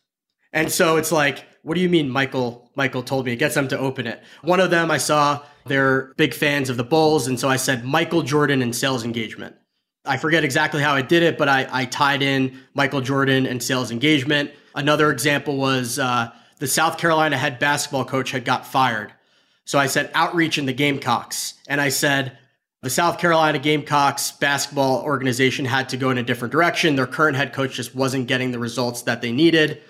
And 0.52 0.71
so 0.71 0.97
it's 0.97 1.12
like, 1.12 1.47
what 1.62 1.75
do 1.75 1.81
you 1.81 1.88
mean 1.88 2.11
Michael 2.11 2.71
Michael 2.76 3.02
told 3.02 3.26
me? 3.26 3.33
It 3.33 3.37
gets 3.37 3.55
them 3.55 3.69
to 3.69 3.78
open 3.78 4.07
it. 4.07 4.23
One 4.43 4.61
of 4.61 4.71
them 4.71 4.90
I 4.90 4.99
saw 4.99 5.43
they're 5.69 6.15
big 6.17 6.35
fans 6.35 6.71
of 6.71 6.77
the 6.77 6.85
Bulls, 6.85 7.27
and 7.27 7.39
so 7.39 7.49
I 7.49 7.57
said 7.57 7.85
Michael 7.85 8.23
Jordan 8.23 8.63
and 8.63 8.75
sales 8.75 9.05
engagement. 9.05 9.55
I 10.05 10.17
forget 10.17 10.43
exactly 10.43 10.83
how 10.83 10.95
I 10.95 11.03
did 11.03 11.23
it, 11.23 11.37
but 11.37 11.49
I, 11.49 11.69
I 11.71 11.85
tied 11.85 12.23
in 12.23 12.59
Michael 12.75 13.01
Jordan 13.01 13.47
and 13.47 13.63
sales 13.63 13.91
engagement. 13.91 14.51
Another 14.75 15.11
example 15.11 15.57
was 15.57 15.99
uh, 15.99 16.33
the 16.59 16.67
South 16.67 16.99
Carolina 16.99 17.37
head 17.37 17.59
basketball 17.59 18.05
coach 18.05 18.31
had 18.31 18.45
got 18.45 18.67
fired. 18.67 19.13
So 19.65 19.79
I 19.79 19.87
said 19.87 20.11
outreach 20.15 20.57
in 20.57 20.65
the 20.65 20.73
Gamecocks. 20.73 21.55
And 21.67 21.81
I 21.81 21.91
said 21.91 22.39
the 22.81 22.89
South 22.89 23.19
Carolina 23.19 23.59
Gamecocks 23.59 24.33
basketball 24.33 25.03
organization 25.03 25.67
had 25.67 25.91
to 25.91 25.97
go 25.97 26.11
in 26.11 26.19
a 26.19 26.23
different 26.23 26.53
direction. 26.53 26.97
Their 26.97 27.07
current 27.07 27.37
head 27.37 27.53
coach 27.53 27.75
just 27.75 27.95
wasn't 27.95 28.29
getting 28.29 28.51
the 28.51 28.59
results 28.59 29.03
that 29.03 29.21
they 29.21 29.31
needed. 29.31 29.83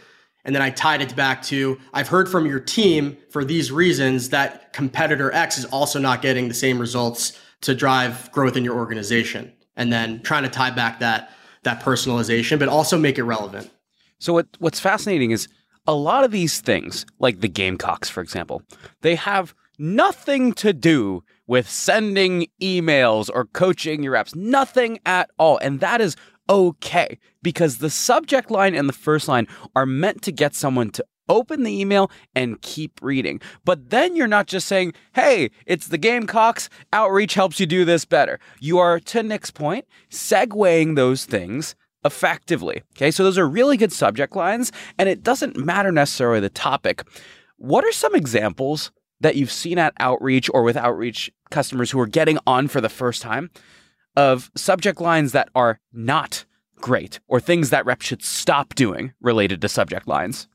And 0.44 0.54
then 0.54 0.62
I 0.62 0.70
tied 0.70 1.02
it 1.02 1.14
back 1.14 1.42
to 1.44 1.78
I've 1.92 2.08
heard 2.08 2.28
from 2.28 2.46
your 2.46 2.60
team 2.60 3.16
for 3.30 3.44
these 3.44 3.70
reasons 3.70 4.30
that 4.30 4.72
competitor 4.72 5.32
X 5.32 5.58
is 5.58 5.64
also 5.66 5.98
not 5.98 6.22
getting 6.22 6.48
the 6.48 6.54
same 6.54 6.78
results 6.78 7.38
to 7.62 7.74
drive 7.74 8.30
growth 8.32 8.56
in 8.56 8.64
your 8.64 8.76
organization. 8.76 9.52
And 9.76 9.92
then 9.92 10.22
trying 10.22 10.42
to 10.44 10.48
tie 10.48 10.70
back 10.70 11.00
that 11.00 11.30
that 11.64 11.82
personalization, 11.82 12.58
but 12.58 12.68
also 12.68 12.96
make 12.98 13.18
it 13.18 13.24
relevant. 13.24 13.70
So 14.18 14.32
what 14.32 14.46
what's 14.58 14.80
fascinating 14.80 15.30
is 15.30 15.48
a 15.86 15.94
lot 15.94 16.24
of 16.24 16.30
these 16.30 16.60
things, 16.60 17.06
like 17.18 17.40
the 17.40 17.48
Gamecocks, 17.48 18.08
for 18.08 18.20
example, 18.20 18.62
they 19.02 19.14
have 19.14 19.54
nothing 19.78 20.52
to 20.52 20.72
do 20.72 21.22
with 21.46 21.68
sending 21.68 22.46
emails 22.60 23.30
or 23.32 23.46
coaching 23.46 24.02
your 24.02 24.12
reps. 24.12 24.34
Nothing 24.34 24.98
at 25.06 25.30
all. 25.38 25.56
And 25.58 25.80
that 25.80 26.00
is 26.00 26.14
okay 26.48 27.18
because 27.42 27.78
the 27.78 27.90
subject 27.90 28.50
line 28.50 28.74
and 28.74 28.88
the 28.88 28.92
first 28.92 29.28
line 29.28 29.46
are 29.76 29.86
meant 29.86 30.22
to 30.22 30.32
get 30.32 30.54
someone 30.54 30.90
to 30.90 31.04
open 31.28 31.62
the 31.62 31.80
email 31.80 32.10
and 32.34 32.60
keep 32.62 32.98
reading. 33.02 33.40
But 33.64 33.90
then 33.90 34.16
you're 34.16 34.26
not 34.26 34.46
just 34.46 34.66
saying, 34.66 34.94
hey, 35.14 35.50
it's 35.66 35.88
the 35.88 35.98
Gamecocks, 35.98 36.68
outreach 36.92 37.34
helps 37.34 37.60
you 37.60 37.66
do 37.66 37.84
this 37.84 38.04
better. 38.04 38.40
You 38.60 38.78
are, 38.78 38.98
to 39.00 39.22
Nick's 39.22 39.50
point, 39.50 39.84
segueing 40.10 40.96
those 40.96 41.24
things 41.24 41.74
effectively. 42.04 42.82
Okay, 42.96 43.10
so 43.10 43.24
those 43.24 43.38
are 43.38 43.48
really 43.48 43.76
good 43.76 43.92
subject 43.92 44.34
lines, 44.34 44.72
and 44.98 45.08
it 45.08 45.22
doesn't 45.22 45.56
matter 45.56 45.92
necessarily 45.92 46.40
the 46.40 46.48
topic. 46.48 47.02
What 47.56 47.84
are 47.84 47.92
some 47.92 48.14
examples 48.14 48.92
that 49.20 49.36
you've 49.36 49.52
seen 49.52 49.78
at 49.78 49.94
outreach 49.98 50.48
or 50.54 50.62
with 50.62 50.76
outreach 50.76 51.30
customers 51.50 51.90
who 51.90 52.00
are 52.00 52.06
getting 52.06 52.38
on 52.46 52.68
for 52.68 52.80
the 52.80 52.88
first 52.88 53.20
time 53.20 53.50
of 54.18 54.50
subject 54.56 55.00
lines 55.00 55.30
that 55.30 55.48
are 55.54 55.78
not 55.92 56.44
great 56.80 57.20
or 57.28 57.38
things 57.38 57.70
that 57.70 57.86
reps 57.86 58.04
should 58.04 58.22
stop 58.22 58.74
doing 58.74 59.12
related 59.20 59.60
to 59.60 59.68
subject 59.68 60.08
lines? 60.08 60.48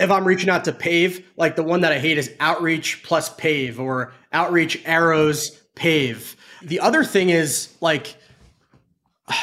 If 0.00 0.10
I'm 0.10 0.24
reaching 0.24 0.48
out 0.48 0.64
to 0.64 0.72
pave, 0.72 1.24
like 1.36 1.54
the 1.54 1.62
one 1.62 1.82
that 1.82 1.92
I 1.92 1.98
hate 1.98 2.16
is 2.16 2.34
outreach 2.40 3.02
plus 3.02 3.28
pave 3.34 3.78
or 3.78 4.14
outreach 4.32 4.80
arrows 4.86 5.50
pave. 5.74 6.36
The 6.62 6.80
other 6.80 7.04
thing 7.04 7.28
is 7.28 7.76
like, 7.82 8.16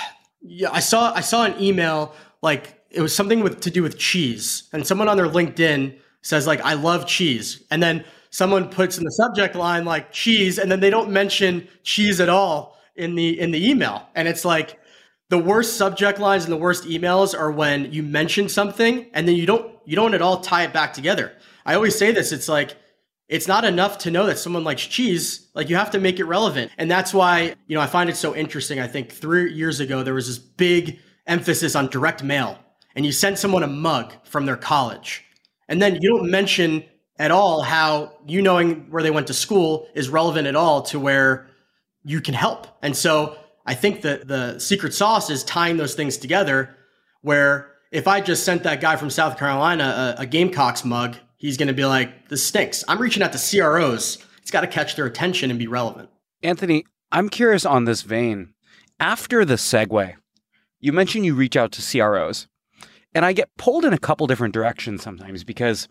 yeah, 0.42 0.72
I 0.72 0.80
saw 0.80 1.14
I 1.14 1.22
saw 1.22 1.46
an 1.46 1.62
email 1.62 2.16
like 2.42 2.82
it 2.90 3.02
was 3.02 3.16
something 3.16 3.42
with 3.42 3.62
to 3.62 3.70
do 3.70 3.84
with 3.84 4.00
cheese, 4.00 4.64
and 4.74 4.86
someone 4.86 5.08
on 5.08 5.16
their 5.16 5.28
LinkedIn 5.28 5.96
says 6.24 6.48
like 6.48 6.60
I 6.62 6.74
love 6.74 7.06
cheese, 7.06 7.64
and 7.70 7.84
then 7.84 8.04
someone 8.32 8.68
puts 8.70 8.98
in 8.98 9.04
the 9.04 9.12
subject 9.12 9.54
line 9.54 9.86
like 9.86 10.12
cheese, 10.12 10.58
and 10.58 10.72
then 10.72 10.80
they 10.80 10.90
don't 10.90 11.12
mention 11.12 11.68
cheese 11.84 12.20
at 12.20 12.30
all 12.30 12.79
in 13.00 13.16
the 13.16 13.40
in 13.40 13.52
the 13.52 13.70
email. 13.70 14.08
And 14.16 14.28
it's 14.28 14.46
like 14.46 14.80
the 15.30 15.38
worst 15.38 15.78
subject 15.78 16.20
lines 16.20 16.44
and 16.44 16.54
the 16.54 16.58
worst 16.58 16.84
emails 16.84 17.38
are 17.38 17.52
when 17.52 17.92
you 17.92 18.04
mention 18.04 18.50
something 18.50 19.10
and 19.14 19.28
then 19.28 19.36
you 19.36 19.46
don't 19.46 19.76
you 19.86 19.96
don't 19.96 20.14
at 20.14 20.22
all 20.22 20.42
tie 20.42 20.64
it 20.64 20.74
back 20.74 20.94
together. 20.94 21.34
I 21.66 21.76
always 21.76 21.98
say 21.98 22.12
this, 22.12 22.32
it's 22.32 22.50
like 22.50 22.76
it's 23.28 23.48
not 23.48 23.64
enough 23.64 24.00
to 24.00 24.12
know 24.12 24.26
that 24.26 24.40
someone 24.40 24.64
likes 24.64 24.86
cheese. 24.86 25.50
Like 25.54 25.70
you 25.70 25.76
have 25.76 25.92
to 25.92 26.00
make 26.00 26.20
it 26.20 26.26
relevant. 26.26 26.72
And 26.80 26.90
that's 26.90 27.14
why, 27.14 27.54
you 27.68 27.76
know, 27.76 27.82
I 27.82 27.86
find 27.86 28.10
it 28.10 28.18
so 28.18 28.36
interesting. 28.36 28.80
I 28.80 28.88
think 28.88 29.12
three 29.12 29.54
years 29.54 29.80
ago, 29.80 30.02
there 30.02 30.16
was 30.16 30.28
this 30.28 30.40
big 30.40 31.00
emphasis 31.28 31.76
on 31.76 31.88
direct 31.88 32.24
mail 32.24 32.58
and 32.96 33.06
you 33.06 33.12
send 33.12 33.38
someone 33.38 33.62
a 33.62 33.68
mug 33.68 34.14
from 34.24 34.48
their 34.48 34.58
college. 34.58 35.24
And 35.68 35.80
then 35.80 36.00
you 36.02 36.10
don't 36.10 36.32
mention 36.32 36.84
at 37.20 37.30
all 37.30 37.62
how 37.62 38.14
you 38.26 38.42
knowing 38.42 38.90
where 38.90 39.04
they 39.04 39.12
went 39.12 39.28
to 39.28 39.34
school 39.34 39.88
is 39.94 40.10
relevant 40.10 40.48
at 40.48 40.56
all 40.56 40.82
to 40.84 41.00
where 41.00 41.49
you 42.04 42.22
can 42.22 42.34
help. 42.34 42.68
And 42.82 42.96
so 42.96 43.38
I 43.66 43.76
think 43.76 44.02
that 44.02 44.28
the 44.28 44.60
secret 44.60 44.94
sauce 44.94 45.30
is 45.30 45.44
tying 45.44 45.78
those 45.78 45.96
things 45.96 46.18
together 46.18 46.76
where 47.22 47.72
if 47.92 48.08
I 48.08 48.22
just 48.22 48.44
sent 48.44 48.64
that 48.64 48.82
guy 48.82 48.96
from 48.96 49.10
South 49.10 49.38
Carolina 49.38 50.16
a, 50.18 50.22
a 50.22 50.26
Gamecocks 50.26 50.86
mug, 50.86 51.18
he's 51.38 51.58
going 51.58 51.68
to 51.68 51.74
be 51.74 51.86
like, 51.86 52.30
this 52.30 52.46
stinks. 52.46 52.84
I'm 52.88 53.00
reaching 53.00 53.24
out 53.24 53.34
to 53.34 53.40
CROs. 53.40 54.20
It's 54.42 54.52
got 54.52 54.62
to 54.62 54.68
catch 54.68 54.96
their 54.96 55.06
attention 55.06 55.50
and 55.50 55.60
be 55.60 55.68
relevant. 55.68 56.10
Anthony, 56.42 56.86
I'm 57.12 57.30
curious 57.30 57.66
on 57.66 57.86
this 57.86 58.02
vein. 58.02 58.54
After 59.00 59.46
the 59.46 59.56
segue, 59.56 60.16
you 60.80 60.94
mentioned 60.94 61.26
you 61.26 61.36
reach 61.36 61.58
out 61.58 61.72
to 61.74 61.82
CROs. 61.82 62.48
And 63.14 63.26
I 63.26 63.34
get 63.34 63.50
pulled 63.58 63.86
in 63.86 63.94
a 63.94 63.98
couple 63.98 64.28
different 64.28 64.54
directions 64.54 65.02
sometimes 65.02 65.44
because 65.44 65.88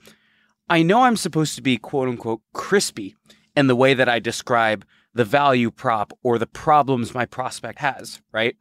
I 0.68 0.82
know 0.82 1.02
I'm 1.02 1.16
supposed 1.16 1.56
to 1.56 1.62
be 1.62 1.76
quote 1.76 2.08
unquote 2.08 2.42
crispy 2.52 3.16
in 3.56 3.66
the 3.66 3.76
way 3.76 3.94
that 3.94 4.08
I 4.08 4.18
describe 4.20 4.84
the 5.18 5.24
value 5.24 5.68
prop 5.68 6.12
or 6.22 6.38
the 6.38 6.46
problems 6.46 7.12
my 7.12 7.26
prospect 7.26 7.80
has, 7.80 8.22
right? 8.30 8.54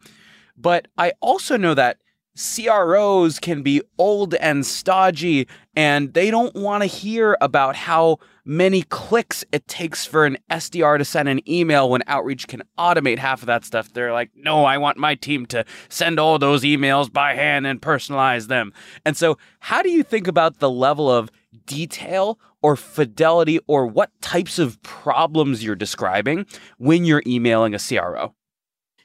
But 0.58 0.88
I 0.98 1.14
also 1.22 1.56
know 1.56 1.76
that 1.76 2.00
CROs 2.36 3.38
can 3.40 3.62
be 3.62 3.84
old 4.00 4.34
and 4.34 4.66
stodgy, 4.66 5.48
and 5.76 6.16
they 6.16 6.32
don't 6.32 6.56
want 6.56 6.82
to 6.82 6.88
hear 6.88 7.38
about 7.42 7.76
how 7.76 8.18
many 8.44 8.82
clicks 8.82 9.46
it 9.52 9.68
takes 9.68 10.04
for 10.04 10.26
an 10.26 10.40
SDR 10.50 10.98
to 10.98 11.06
send 11.06 11.30
an 11.30 11.48
email 11.48 11.92
when 11.92 12.02
Outreach 12.08 12.48
can 12.48 12.64
automate 12.80 13.20
half 13.20 13.44
of 13.44 13.48
that 13.48 13.64
stuff. 13.64 13.94
They're 13.94 14.14
like, 14.14 14.32
no, 14.36 14.66
I 14.66 14.80
want 14.80 14.98
my 14.98 15.14
team 15.14 15.46
to 15.48 15.64
send 15.90 16.20
all 16.20 16.40
those 16.40 16.64
emails 16.64 17.14
by 17.14 17.36
hand 17.36 17.68
and 17.68 17.80
personalize 17.80 18.48
them. 18.48 18.74
And 19.06 19.16
so, 19.16 19.38
how 19.60 19.84
do 19.84 19.92
you 19.92 20.02
think 20.02 20.28
about 20.28 20.58
the 20.58 20.72
level 20.72 21.08
of 21.12 21.30
detail 21.68 22.40
or 22.62 22.76
fidelity 22.76 23.60
or 23.68 23.86
what 23.86 24.10
types 24.22 24.60
of 24.60 24.82
problems 24.82 25.64
you're 25.64 25.76
describing 25.76 26.46
when 26.78 27.06
you're 27.06 27.24
emailing 27.26 27.76
a 27.76 27.80
CRO. 27.80 28.34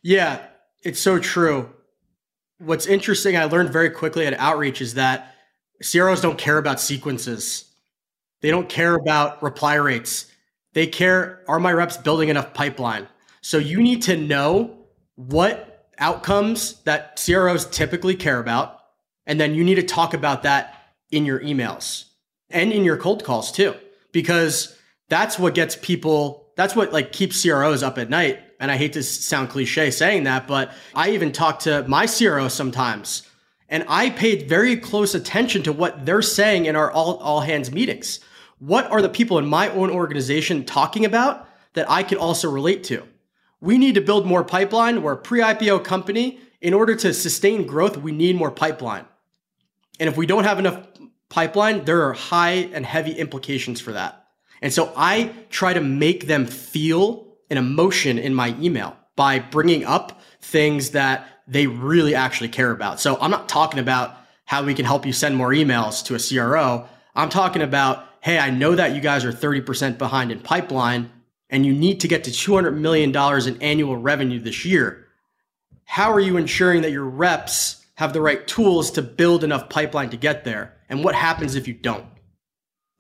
Yeah, 0.03 0.45
it's 0.83 1.01
so 1.01 1.19
true. 1.19 1.71
What's 2.59 2.87
interesting, 2.87 3.37
I 3.37 3.45
learned 3.45 3.71
very 3.71 3.91
quickly 3.91 4.27
at 4.27 4.35
Outreach 4.35 4.81
is 4.81 4.95
that 4.95 5.35
CROs 5.91 6.21
don't 6.21 6.39
care 6.39 6.59
about 6.59 6.81
sequences. 6.81 7.73
They 8.41 8.51
don't 8.51 8.69
care 8.69 8.95
about 8.95 9.43
reply 9.43 9.75
rates. 9.75 10.27
They 10.73 10.87
care, 10.87 11.43
are 11.49 11.61
my 11.61 11.73
reps 11.73 11.97
building 11.97 12.29
enough 12.29 12.55
pipeline? 12.55 13.09
So 13.41 13.59
you 13.59 13.83
need 13.83 14.03
to 14.03 14.17
know 14.17 14.79
what 15.17 15.89
outcomes 15.99 16.81
that 16.83 17.21
CROs 17.25 17.67
typically 17.67 18.17
care 18.17 18.39
about. 18.39 18.79
And 19.27 19.39
then 19.39 19.55
you 19.55 19.63
need 19.63 19.77
to 19.77 19.83
talk 19.83 20.15
about 20.15 20.45
that 20.45 20.75
in 21.11 21.27
your 21.27 21.41
emails 21.41 22.07
and 22.53 22.73
in 22.73 22.85
your 22.85 22.97
cold 22.97 23.25
calls 23.25 23.53
too, 23.53 23.75
because 24.13 24.77
that's 25.09 25.39
what 25.39 25.55
gets 25.55 25.77
people, 25.77 26.51
that's 26.57 26.77
what 26.77 26.93
like 26.93 27.13
keeps 27.13 27.43
CROs 27.43 27.83
up 27.83 27.99
at 27.99 28.11
night. 28.11 28.41
And 28.61 28.71
I 28.71 28.77
hate 28.77 28.93
to 28.93 29.03
sound 29.03 29.51
cliche 29.51 29.91
saying 29.91 30.25
that, 30.25 30.47
but 30.47 30.73
I 30.95 31.11
even 31.11 31.33
talk 31.33 31.61
to 31.61 31.87
my 31.89 32.07
CRO 32.07 32.49
sometimes 32.49 33.29
and 33.73 33.87
I 33.89 34.11
paid 34.11 34.51
very 34.51 34.77
close 34.77 35.15
attention 35.15 35.63
to 35.63 35.73
what 35.73 36.05
they're 36.05 36.21
saying 36.21 36.67
in 36.67 36.77
our 36.77 36.93
all, 36.93 37.17
all 37.17 37.41
hands 37.41 37.73
meetings. 37.73 38.21
What 38.59 38.85
are 38.91 39.01
the 39.01 39.09
people 39.09 39.39
in 39.39 39.47
my 39.47 39.71
own 39.71 39.89
organization 39.89 40.67
talking 40.67 41.07
about 41.07 41.49
that 41.73 41.91
I 41.91 42.03
can 42.03 42.19
also 42.19 42.51
relate 42.51 42.85
to? 42.85 43.03
We 43.63 43.79
need 43.79 43.95
to 43.95 44.03
build 44.03 44.27
more 44.27 44.45
pipeline. 44.45 45.03
We're 45.03 45.13
a 45.13 45.17
pre 45.17 45.41
IPO 45.41 45.85
company. 45.85 46.39
In 46.61 46.75
order 46.75 46.95
to 46.97 47.15
sustain 47.15 47.67
growth, 47.67 47.97
we 47.97 48.13
need 48.13 48.37
more 48.37 48.51
pipeline. 48.51 49.07
And 49.99 50.07
if 50.07 50.19
we 50.19 50.27
don't 50.27 50.45
have 50.45 50.59
enough 50.59 50.92
pipeline, 51.33 51.85
there 51.87 52.07
are 52.07 52.13
high 52.13 52.69
and 52.75 52.85
heavy 52.85 53.13
implications 53.13 53.81
for 53.81 53.93
that. 53.93 54.27
And 54.61 54.73
so 54.73 54.93
I 54.97 55.33
try 55.49 55.73
to 55.73 55.81
make 55.81 56.27
them 56.27 56.47
feel 56.47 57.27
an 57.51 57.57
emotion 57.57 58.19
in 58.19 58.35
my 58.35 58.55
email 58.61 58.97
by 59.17 59.39
bringing 59.39 59.85
up 59.85 60.21
things 60.41 60.91
that 60.91 61.27
they 61.49 61.67
really 61.67 62.15
actually 62.15 62.51
care 62.51 62.71
about. 62.71 63.01
So 63.01 63.19
I'm 63.19 63.31
not 63.31 63.49
talking 63.49 63.81
about 63.81 64.15
how 64.45 64.63
we 64.63 64.75
can 64.75 64.85
help 64.85 65.07
you 65.07 65.13
send 65.13 65.35
more 65.35 65.51
emails 65.51 66.05
to 66.05 66.15
a 66.15 66.19
CRO. 66.19 66.87
I'm 67.15 67.31
talking 67.31 67.63
about, 67.63 68.05
hey, 68.21 68.39
I 68.39 68.51
know 68.51 68.75
that 68.75 68.95
you 68.95 69.01
guys 69.01 69.25
are 69.25 69.33
30% 69.33 69.97
behind 69.97 70.31
in 70.31 70.41
pipeline 70.41 71.11
and 71.49 71.65
you 71.65 71.73
need 71.73 72.01
to 72.01 72.09
get 72.09 72.25
to 72.25 72.31
$200 72.31 72.77
million 72.77 73.11
in 73.49 73.63
annual 73.63 73.97
revenue 73.97 74.39
this 74.39 74.67
year. 74.67 75.07
How 75.85 76.13
are 76.13 76.21
you 76.21 76.37
ensuring 76.37 76.83
that 76.83 76.93
your 76.93 77.05
reps 77.05 77.85
have 77.95 78.13
the 78.13 78.21
right 78.21 78.47
tools 78.47 78.91
to 78.93 79.03
build 79.03 79.45
enough 79.45 79.71
pipeline 79.71 80.11
to 80.11 80.17
get 80.17 80.45
there? 80.45 80.77
And 80.93 81.03
what 81.03 81.15
happens 81.15 81.55
if 81.55 81.67
you 81.67 81.73
don't? 81.73 82.05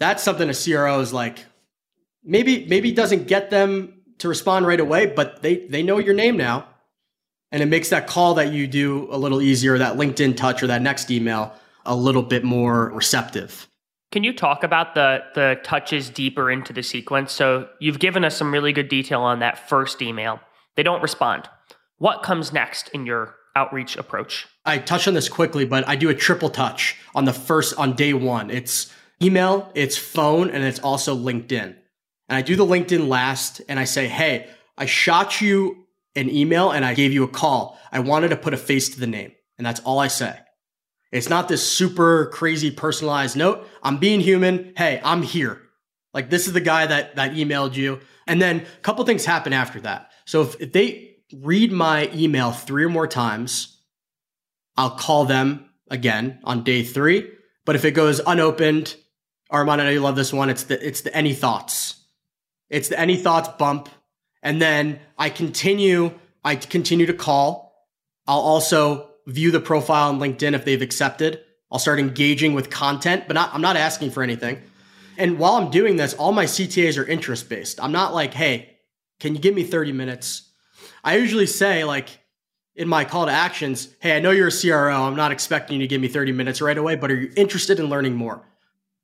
That's 0.00 0.22
something 0.22 0.48
a 0.48 0.54
CRO 0.54 1.00
is 1.00 1.12
like, 1.12 1.44
maybe, 2.24 2.64
maybe 2.64 2.90
doesn't 2.90 3.28
get 3.28 3.50
them 3.50 4.00
to 4.16 4.28
respond 4.28 4.66
right 4.66 4.80
away, 4.80 5.04
but 5.04 5.42
they, 5.42 5.66
they 5.66 5.82
know 5.82 5.98
your 5.98 6.14
name 6.14 6.38
now. 6.38 6.66
And 7.50 7.62
it 7.62 7.66
makes 7.66 7.90
that 7.90 8.06
call 8.06 8.32
that 8.36 8.50
you 8.50 8.66
do 8.66 9.08
a 9.10 9.18
little 9.18 9.42
easier, 9.42 9.76
that 9.76 9.98
LinkedIn 9.98 10.38
touch 10.38 10.62
or 10.62 10.68
that 10.68 10.80
next 10.80 11.10
email 11.10 11.52
a 11.84 11.94
little 11.94 12.22
bit 12.22 12.44
more 12.44 12.88
receptive. 12.92 13.68
Can 14.10 14.24
you 14.24 14.32
talk 14.32 14.64
about 14.64 14.94
the 14.94 15.20
the 15.34 15.60
touches 15.62 16.08
deeper 16.08 16.50
into 16.50 16.72
the 16.72 16.82
sequence? 16.82 17.30
So 17.30 17.68
you've 17.78 17.98
given 17.98 18.24
us 18.24 18.34
some 18.34 18.52
really 18.52 18.72
good 18.72 18.88
detail 18.88 19.20
on 19.20 19.40
that 19.40 19.68
first 19.68 20.00
email. 20.00 20.40
They 20.76 20.82
don't 20.82 21.02
respond. 21.02 21.50
What 21.98 22.22
comes 22.22 22.54
next 22.54 22.88
in 22.94 23.04
your 23.04 23.34
outreach 23.54 23.98
approach? 23.98 24.46
I 24.64 24.78
touched 24.78 25.08
on 25.08 25.14
this 25.14 25.28
quickly, 25.28 25.64
but 25.64 25.86
I 25.88 25.96
do 25.96 26.08
a 26.08 26.14
triple 26.14 26.50
touch 26.50 26.96
on 27.14 27.24
the 27.24 27.32
first 27.32 27.76
on 27.78 27.94
day 27.94 28.12
1. 28.12 28.50
It's 28.50 28.92
email, 29.20 29.70
it's 29.74 29.96
phone, 29.96 30.50
and 30.50 30.64
it's 30.64 30.78
also 30.80 31.16
LinkedIn. 31.16 31.76
And 32.28 32.36
I 32.36 32.42
do 32.42 32.56
the 32.56 32.64
LinkedIn 32.64 33.08
last 33.08 33.60
and 33.68 33.78
I 33.78 33.84
say, 33.84 34.08
"Hey, 34.08 34.48
I 34.78 34.86
shot 34.86 35.40
you 35.40 35.86
an 36.14 36.30
email 36.30 36.70
and 36.70 36.84
I 36.84 36.94
gave 36.94 37.12
you 37.12 37.24
a 37.24 37.28
call. 37.28 37.78
I 37.90 38.00
wanted 38.00 38.28
to 38.28 38.36
put 38.36 38.54
a 38.54 38.56
face 38.56 38.88
to 38.90 39.00
the 39.00 39.06
name." 39.06 39.32
And 39.58 39.66
that's 39.66 39.80
all 39.80 39.98
I 39.98 40.08
say. 40.08 40.38
It's 41.10 41.28
not 41.28 41.48
this 41.48 41.66
super 41.66 42.26
crazy 42.26 42.70
personalized 42.70 43.36
note. 43.36 43.68
I'm 43.82 43.98
being 43.98 44.20
human. 44.20 44.72
Hey, 44.76 45.00
I'm 45.04 45.22
here. 45.22 45.60
Like 46.14 46.30
this 46.30 46.46
is 46.46 46.52
the 46.52 46.60
guy 46.60 46.86
that 46.86 47.16
that 47.16 47.32
emailed 47.32 47.74
you. 47.74 48.00
And 48.26 48.40
then 48.40 48.60
a 48.60 48.80
couple 48.80 49.04
things 49.04 49.24
happen 49.24 49.52
after 49.52 49.80
that. 49.80 50.10
So 50.24 50.42
if, 50.42 50.60
if 50.60 50.72
they 50.72 51.16
read 51.40 51.72
my 51.72 52.10
email 52.14 52.52
three 52.52 52.84
or 52.84 52.88
more 52.88 53.08
times, 53.08 53.71
I'll 54.76 54.96
call 54.96 55.24
them 55.24 55.70
again 55.90 56.40
on 56.44 56.64
day 56.64 56.82
three. 56.82 57.30
But 57.64 57.76
if 57.76 57.84
it 57.84 57.92
goes 57.92 58.20
unopened, 58.26 58.96
Armand, 59.50 59.80
I 59.80 59.84
know 59.84 59.90
you 59.90 60.00
love 60.00 60.16
this 60.16 60.32
one. 60.32 60.50
It's 60.50 60.64
the 60.64 60.84
it's 60.84 61.02
the 61.02 61.14
any 61.14 61.34
thoughts. 61.34 62.02
It's 62.70 62.88
the 62.88 62.98
any 62.98 63.16
thoughts 63.16 63.48
bump. 63.58 63.88
And 64.42 64.60
then 64.60 64.98
I 65.16 65.30
continue, 65.30 66.18
I 66.42 66.56
continue 66.56 67.06
to 67.06 67.14
call. 67.14 67.86
I'll 68.26 68.40
also 68.40 69.10
view 69.26 69.50
the 69.50 69.60
profile 69.60 70.08
on 70.08 70.18
LinkedIn 70.18 70.54
if 70.54 70.64
they've 70.64 70.82
accepted. 70.82 71.40
I'll 71.70 71.78
start 71.78 72.00
engaging 72.00 72.54
with 72.54 72.70
content, 72.70 73.24
but 73.26 73.34
not, 73.34 73.54
I'm 73.54 73.60
not 73.60 73.76
asking 73.76 74.10
for 74.10 74.22
anything. 74.22 74.60
And 75.16 75.38
while 75.38 75.54
I'm 75.54 75.70
doing 75.70 75.96
this, 75.96 76.14
all 76.14 76.32
my 76.32 76.44
CTAs 76.44 76.98
are 76.98 77.06
interest 77.06 77.48
based. 77.48 77.82
I'm 77.82 77.92
not 77.92 78.14
like, 78.14 78.34
hey, 78.34 78.76
can 79.20 79.34
you 79.34 79.40
give 79.40 79.54
me 79.54 79.62
30 79.62 79.92
minutes? 79.92 80.50
I 81.04 81.16
usually 81.16 81.46
say, 81.46 81.84
like, 81.84 82.08
in 82.74 82.88
my 82.88 83.04
call 83.04 83.26
to 83.26 83.32
actions, 83.32 83.88
hey, 84.00 84.16
I 84.16 84.20
know 84.20 84.30
you're 84.30 84.48
a 84.48 84.52
CRO. 84.52 85.02
I'm 85.02 85.16
not 85.16 85.32
expecting 85.32 85.80
you 85.80 85.86
to 85.86 85.88
give 85.88 86.00
me 86.00 86.08
30 86.08 86.32
minutes 86.32 86.62
right 86.62 86.76
away, 86.76 86.96
but 86.96 87.10
are 87.10 87.16
you 87.16 87.30
interested 87.36 87.78
in 87.78 87.86
learning 87.86 88.14
more? 88.14 88.46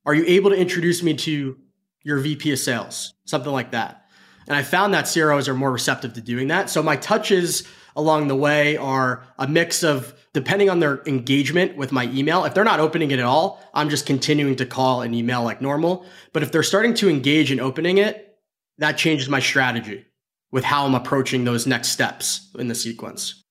Are 0.07 0.15
you 0.15 0.25
able 0.27 0.51
to 0.51 0.57
introduce 0.57 1.03
me 1.03 1.15
to 1.15 1.57
your 2.03 2.19
VP 2.19 2.53
of 2.53 2.59
sales? 2.59 3.15
Something 3.27 3.53
like 3.53 3.73
that. 3.73 4.07
And 4.47 4.57
I 4.57 4.63
found 4.63 4.95
that 4.95 5.11
CROs 5.13 5.49
are 5.49 5.55
more 5.55 5.71
receptive 5.71 6.15
to 6.15 6.23
doing 6.23 6.49
that. 6.49 6.71
So 6.71 6.83
my 6.83 6.97
touches 6.97 7.65
along 7.95 8.29
the 8.29 8.37
way 8.37 8.79
are 8.79 9.25
a 9.39 9.47
mix 9.47 9.83
of 9.83 10.15
depending 10.33 10.71
on 10.71 10.81
their 10.81 11.03
engagement 11.05 11.77
with 11.77 11.93
my 11.93 12.05
email. 12.05 12.45
If 12.45 12.55
they're 12.55 12.65
not 12.65 12.81
opening 12.81 13.11
it 13.11 13.19
at 13.19 13.25
all, 13.25 13.63
I'm 13.75 13.91
just 13.91 14.07
continuing 14.07 14.57
to 14.57 14.67
call 14.67 15.03
and 15.03 15.15
email 15.15 15.43
like 15.43 15.61
normal. 15.61 16.07
But 16.33 16.43
if 16.43 16.53
they're 16.53 16.63
starting 16.63 16.95
to 16.95 17.11
engage 17.11 17.53
in 17.53 17.61
opening 17.61 17.99
it, 17.99 18.39
that 18.79 18.97
changes 18.97 19.29
my 19.29 19.41
strategy 19.41 20.07
with 20.51 20.65
how 20.65 20.87
I'm 20.87 20.95
approaching 20.95 21.45
those 21.45 21.67
next 21.67 21.89
steps 21.89 22.49
in 22.59 22.69
the 22.69 22.75
sequence. 22.75 23.45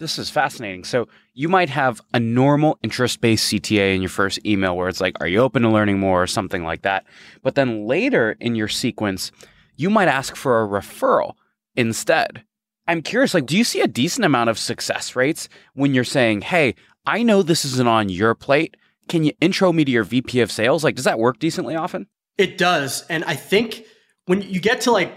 This 0.00 0.18
is 0.18 0.30
fascinating. 0.30 0.84
So 0.84 1.08
you 1.34 1.48
might 1.48 1.68
have 1.68 2.00
a 2.14 2.18
normal 2.18 2.78
interest 2.82 3.20
based 3.20 3.52
CTA 3.52 3.94
in 3.94 4.00
your 4.00 4.08
first 4.08 4.44
email 4.46 4.76
where 4.76 4.88
it's 4.88 5.00
like, 5.00 5.20
are 5.20 5.28
you 5.28 5.40
open 5.40 5.62
to 5.62 5.68
learning 5.68 6.00
more 6.00 6.22
or 6.22 6.26
something 6.26 6.64
like 6.64 6.82
that? 6.82 7.04
But 7.42 7.54
then 7.54 7.86
later 7.86 8.34
in 8.40 8.54
your 8.54 8.66
sequence, 8.66 9.30
you 9.76 9.90
might 9.90 10.08
ask 10.08 10.34
for 10.36 10.62
a 10.62 10.66
referral 10.66 11.34
instead. 11.76 12.44
I'm 12.86 13.02
curious, 13.02 13.34
like, 13.34 13.46
do 13.46 13.56
you 13.56 13.62
see 13.62 13.82
a 13.82 13.86
decent 13.86 14.24
amount 14.24 14.50
of 14.50 14.58
success 14.58 15.14
rates 15.14 15.48
when 15.74 15.94
you're 15.94 16.02
saying, 16.02 16.40
hey, 16.40 16.74
I 17.06 17.22
know 17.22 17.42
this 17.42 17.64
isn't 17.64 17.88
on 17.88 18.08
your 18.08 18.34
plate. 18.34 18.76
Can 19.08 19.22
you 19.22 19.32
intro 19.40 19.72
me 19.72 19.84
to 19.84 19.92
your 19.92 20.04
VP 20.04 20.40
of 20.40 20.50
sales? 20.50 20.82
Like, 20.82 20.96
does 20.96 21.04
that 21.04 21.18
work 21.18 21.38
decently 21.38 21.76
often? 21.76 22.06
It 22.38 22.56
does. 22.56 23.04
And 23.08 23.22
I 23.24 23.36
think 23.36 23.84
when 24.24 24.40
you 24.40 24.60
get 24.60 24.80
to 24.82 24.92
like 24.92 25.12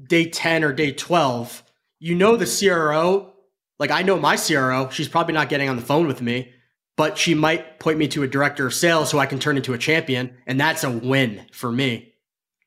day 0.00 0.30
10 0.30 0.62
or 0.62 0.72
day 0.72 0.92
12, 0.92 1.64
you 1.98 2.14
know 2.14 2.36
the 2.36 2.46
CRO. 2.46 3.32
Like, 3.80 3.90
I 3.90 4.02
know 4.02 4.18
my 4.18 4.36
CRO, 4.36 4.90
she's 4.90 5.08
probably 5.08 5.32
not 5.32 5.48
getting 5.48 5.70
on 5.70 5.76
the 5.76 5.82
phone 5.82 6.06
with 6.06 6.20
me, 6.20 6.52
but 6.98 7.16
she 7.16 7.34
might 7.34 7.80
point 7.80 7.96
me 7.96 8.08
to 8.08 8.22
a 8.22 8.28
director 8.28 8.66
of 8.66 8.74
sales 8.74 9.10
who 9.10 9.18
I 9.18 9.24
can 9.24 9.38
turn 9.38 9.56
into 9.56 9.72
a 9.72 9.78
champion. 9.78 10.36
And 10.46 10.60
that's 10.60 10.84
a 10.84 10.90
win 10.90 11.46
for 11.50 11.72
me. 11.72 12.12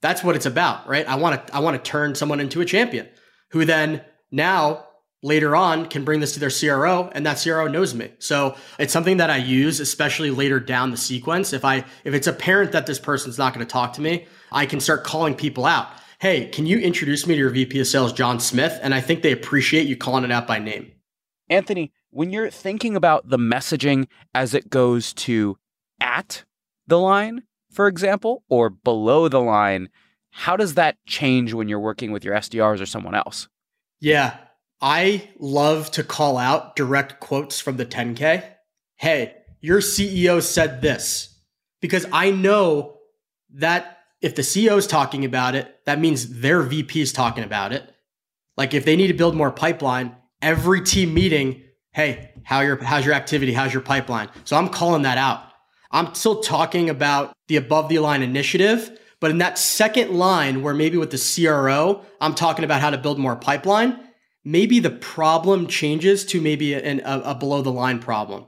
That's 0.02 0.24
what 0.24 0.36
it's 0.36 0.48
about, 0.48 0.90
right? 0.90 1.08
I 1.08 1.16
want 1.16 1.48
to, 1.48 1.56
I 1.56 1.60
want 1.60 1.82
to 1.82 1.90
turn 1.90 2.16
someone 2.16 2.40
into 2.40 2.62
a 2.62 2.66
champion 2.66 3.08
who 3.52 3.64
then 3.64 4.04
now 4.32 4.88
later 5.22 5.56
on 5.56 5.86
can 5.86 6.04
bring 6.04 6.20
this 6.20 6.34
to 6.34 6.40
their 6.40 6.50
CRO 6.50 7.12
and 7.14 7.28
that 7.28 7.40
CRO 7.42 7.68
knows 7.68 7.94
me. 7.94 8.12
So 8.18 8.58
it's 8.80 8.92
something 8.92 9.18
that 9.18 9.30
I 9.30 9.38
use, 9.38 9.80
especially 9.80 10.32
later 10.32 10.60
down 10.60 10.90
the 10.90 10.98
sequence. 10.98 11.54
If 11.54 11.64
I, 11.64 11.86
if 12.04 12.16
it's 12.16 12.28
apparent 12.28 12.72
that 12.72 12.88
this 12.88 13.00
person's 13.00 13.38
not 13.38 13.54
going 13.54 13.66
to 13.66 13.72
talk 13.72 13.94
to 13.94 14.02
me, 14.02 14.26
I 14.52 14.66
can 14.66 14.80
start 14.80 15.04
calling 15.04 15.36
people 15.36 15.68
out. 15.68 15.90
Hey, 16.20 16.48
can 16.48 16.66
you 16.66 16.80
introduce 16.80 17.28
me 17.28 17.36
to 17.36 17.40
your 17.40 17.50
VP 17.52 17.80
of 17.80 17.88
sales, 17.88 18.14
John 18.14 18.40
Smith? 18.40 18.80
And 18.82 18.96
I 18.96 19.00
think 19.00 19.22
they 19.22 19.32
appreciate 19.32 19.86
you 19.86 19.96
calling 19.96 20.24
it 20.24 20.32
out 20.32 20.48
by 20.48 20.58
name. 20.58 20.92
Anthony, 21.50 21.92
when 22.10 22.32
you're 22.32 22.50
thinking 22.50 22.96
about 22.96 23.30
the 23.30 23.38
messaging 23.38 24.08
as 24.34 24.54
it 24.54 24.70
goes 24.70 25.14
to 25.14 25.58
at 26.00 26.44
the 26.88 27.00
line, 27.00 27.44
for 27.72 27.88
example, 27.88 28.44
or 28.50 28.70
below 28.70 29.28
the 29.28 29.42
line, 29.42 29.90
how 30.32 30.58
does 30.58 30.76
that 30.76 30.98
change 31.06 31.54
when 31.54 31.68
you're 31.68 31.80
working 31.80 32.12
with 32.12 32.24
your 32.24 32.36
SDRs 32.36 32.82
or 32.82 32.86
someone 32.86 33.16
else? 33.16 33.48
Yeah. 34.00 34.38
I 34.82 35.30
love 35.40 35.92
to 35.92 36.04
call 36.04 36.38
out 36.38 36.76
direct 36.76 37.20
quotes 37.20 37.60
from 37.60 37.78
the 37.78 37.86
10K. 37.86 38.44
Hey, 38.98 39.36
your 39.62 39.80
CEO 39.80 40.42
said 40.42 40.82
this 40.82 41.40
because 41.82 42.06
I 42.12 42.32
know 42.32 42.98
that 43.54 44.00
if 44.22 44.36
the 44.36 44.42
CEO 44.42 44.78
is 44.78 44.88
talking 44.88 45.24
about 45.26 45.56
it, 45.56 45.80
that 45.86 46.00
means 46.00 46.40
their 46.42 46.62
VP 46.62 47.02
is 47.02 47.14
talking 47.14 47.44
about 47.44 47.72
it. 47.72 47.90
Like 48.58 48.74
if 48.74 48.86
they 48.86 48.96
need 48.96 49.08
to 49.08 49.14
build 49.14 49.36
more 49.36 49.52
pipeline, 49.52 50.16
every 50.44 50.82
team 50.82 51.14
meeting, 51.14 51.64
hey, 51.92 52.32
how 52.44 52.62
your 52.62 52.84
how's 52.84 53.06
your 53.06 53.16
activity? 53.16 53.54
How's 53.54 53.74
your 53.74 53.82
pipeline? 53.82 54.30
So 54.44 54.56
I'm 54.56 54.70
calling 54.70 55.04
that 55.04 55.18
out. 55.18 55.44
I'm 55.90 56.14
still 56.14 56.42
talking 56.42 56.90
about 56.90 57.34
the 57.48 57.56
above 57.56 57.90
the 57.90 58.00
line 58.00 58.22
initiative, 58.22 59.00
but 59.20 59.32
in 59.32 59.38
that 59.40 59.58
second 59.58 60.12
line, 60.12 60.62
where 60.62 60.74
maybe 60.74 60.98
with 60.98 61.12
the 61.12 61.18
CRO, 61.46 62.04
I'm 62.20 62.36
talking 62.36 62.66
about 62.66 62.82
how 62.82 62.90
to 62.90 62.98
build 62.98 63.20
more 63.20 63.36
pipeline, 63.36 64.00
maybe 64.44 64.80
the 64.80 64.90
problem 64.90 65.68
changes 65.68 66.26
to 66.26 66.42
maybe 66.42 66.74
a, 66.74 67.00
a, 67.00 67.22
a 67.22 67.36
below 67.36 67.62
the 67.62 67.72
line 67.72 68.00
problem. 68.00 68.48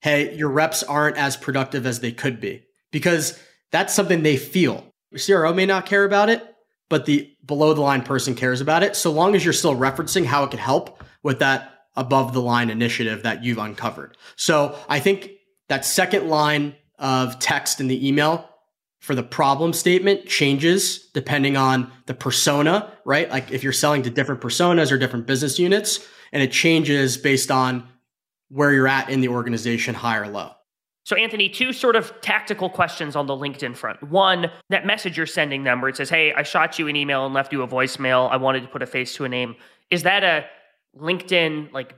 Hey, 0.00 0.34
your 0.34 0.48
reps 0.48 0.82
aren't 0.82 1.16
as 1.16 1.36
productive 1.36 1.86
as 1.86 2.00
they 2.00 2.10
could 2.10 2.40
be. 2.40 2.64
Because 2.90 3.38
that's 3.70 3.94
something 3.94 4.22
they 4.22 4.36
feel. 4.36 4.84
Your 5.10 5.40
CRO 5.40 5.54
may 5.54 5.66
not 5.66 5.86
care 5.86 6.04
about 6.04 6.28
it, 6.28 6.42
but 6.88 7.06
the 7.06 7.30
below 7.44 7.74
the 7.74 7.80
line 7.80 8.02
person 8.02 8.34
cares 8.34 8.60
about 8.60 8.82
it. 8.82 8.96
So 8.96 9.12
long 9.12 9.34
as 9.34 9.44
you're 9.44 9.52
still 9.52 9.76
referencing 9.76 10.24
how 10.24 10.44
it 10.44 10.50
could 10.50 10.60
help 10.60 11.01
with 11.22 11.38
that 11.40 11.86
above 11.96 12.32
the 12.32 12.40
line 12.40 12.70
initiative 12.70 13.22
that 13.22 13.44
you've 13.44 13.58
uncovered. 13.58 14.16
So 14.36 14.78
I 14.88 14.98
think 15.00 15.32
that 15.68 15.84
second 15.84 16.28
line 16.28 16.74
of 16.98 17.38
text 17.38 17.80
in 17.80 17.88
the 17.88 18.06
email 18.06 18.48
for 19.00 19.14
the 19.14 19.22
problem 19.22 19.72
statement 19.72 20.26
changes 20.26 21.08
depending 21.12 21.56
on 21.56 21.90
the 22.06 22.14
persona, 22.14 22.92
right? 23.04 23.28
Like 23.28 23.50
if 23.50 23.62
you're 23.64 23.72
selling 23.72 24.02
to 24.04 24.10
different 24.10 24.40
personas 24.40 24.92
or 24.92 24.98
different 24.98 25.26
business 25.26 25.58
units, 25.58 26.06
and 26.32 26.42
it 26.42 26.52
changes 26.52 27.16
based 27.16 27.50
on 27.50 27.86
where 28.48 28.72
you're 28.72 28.88
at 28.88 29.10
in 29.10 29.20
the 29.20 29.28
organization, 29.28 29.94
high 29.94 30.16
or 30.16 30.28
low. 30.28 30.52
So, 31.04 31.16
Anthony, 31.16 31.48
two 31.48 31.72
sort 31.72 31.96
of 31.96 32.12
tactical 32.20 32.70
questions 32.70 33.16
on 33.16 33.26
the 33.26 33.34
LinkedIn 33.34 33.76
front. 33.76 34.02
One, 34.04 34.50
that 34.70 34.86
message 34.86 35.16
you're 35.16 35.26
sending 35.26 35.64
them 35.64 35.80
where 35.80 35.88
it 35.88 35.96
says, 35.96 36.08
Hey, 36.08 36.32
I 36.32 36.44
shot 36.44 36.78
you 36.78 36.86
an 36.86 36.94
email 36.94 37.26
and 37.26 37.34
left 37.34 37.52
you 37.52 37.62
a 37.62 37.68
voicemail. 37.68 38.30
I 38.30 38.36
wanted 38.36 38.60
to 38.60 38.68
put 38.68 38.82
a 38.82 38.86
face 38.86 39.14
to 39.16 39.24
a 39.24 39.28
name. 39.28 39.56
Is 39.90 40.04
that 40.04 40.22
a 40.22 40.46
LinkedIn 40.98 41.72
like 41.72 41.94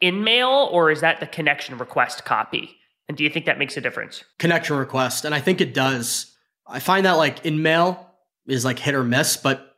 in 0.00 0.24
mail 0.24 0.68
or 0.70 0.90
is 0.90 1.00
that 1.00 1.20
the 1.20 1.26
connection 1.26 1.78
request 1.78 2.24
copy? 2.24 2.76
And 3.08 3.16
do 3.16 3.24
you 3.24 3.30
think 3.30 3.46
that 3.46 3.58
makes 3.58 3.76
a 3.76 3.80
difference? 3.80 4.24
Connection 4.38 4.76
request. 4.76 5.24
And 5.24 5.34
I 5.34 5.40
think 5.40 5.60
it 5.60 5.74
does. 5.74 6.34
I 6.66 6.80
find 6.80 7.06
that 7.06 7.12
like 7.12 7.44
in 7.44 7.62
mail 7.62 8.10
is 8.46 8.64
like 8.64 8.78
hit 8.78 8.94
or 8.94 9.04
miss, 9.04 9.36
but 9.36 9.76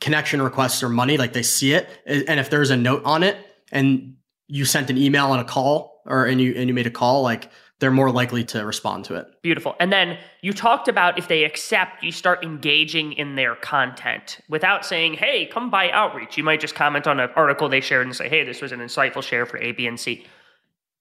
connection 0.00 0.40
requests 0.42 0.82
are 0.82 0.88
money. 0.88 1.16
Like 1.18 1.32
they 1.32 1.42
see 1.42 1.74
it. 1.74 1.88
And 2.06 2.40
if 2.40 2.50
there's 2.50 2.70
a 2.70 2.76
note 2.76 3.02
on 3.04 3.22
it 3.22 3.36
and 3.70 4.16
you 4.46 4.64
sent 4.64 4.90
an 4.90 4.96
email 4.98 5.32
and 5.32 5.40
a 5.40 5.44
call 5.44 6.02
or 6.06 6.24
and 6.24 6.40
you 6.40 6.54
and 6.56 6.68
you 6.68 6.74
made 6.74 6.86
a 6.86 6.90
call, 6.90 7.22
like 7.22 7.50
they're 7.78 7.90
more 7.90 8.10
likely 8.10 8.42
to 8.44 8.64
respond 8.64 9.04
to 9.04 9.14
it. 9.16 9.26
Beautiful. 9.42 9.74
And 9.78 9.92
then 9.92 10.18
you 10.40 10.52
talked 10.52 10.88
about 10.88 11.18
if 11.18 11.28
they 11.28 11.44
accept, 11.44 12.02
you 12.02 12.10
start 12.10 12.42
engaging 12.42 13.12
in 13.12 13.34
their 13.34 13.54
content 13.56 14.40
without 14.48 14.86
saying, 14.86 15.14
hey, 15.14 15.46
come 15.46 15.70
by 15.70 15.90
outreach. 15.90 16.38
You 16.38 16.44
might 16.44 16.60
just 16.60 16.74
comment 16.74 17.06
on 17.06 17.20
an 17.20 17.30
article 17.36 17.68
they 17.68 17.82
shared 17.82 18.06
and 18.06 18.16
say, 18.16 18.28
hey, 18.28 18.44
this 18.44 18.62
was 18.62 18.72
an 18.72 18.80
insightful 18.80 19.22
share 19.22 19.44
for 19.44 19.58
A, 19.58 19.72
B, 19.72 19.86
and 19.86 20.00
C. 20.00 20.26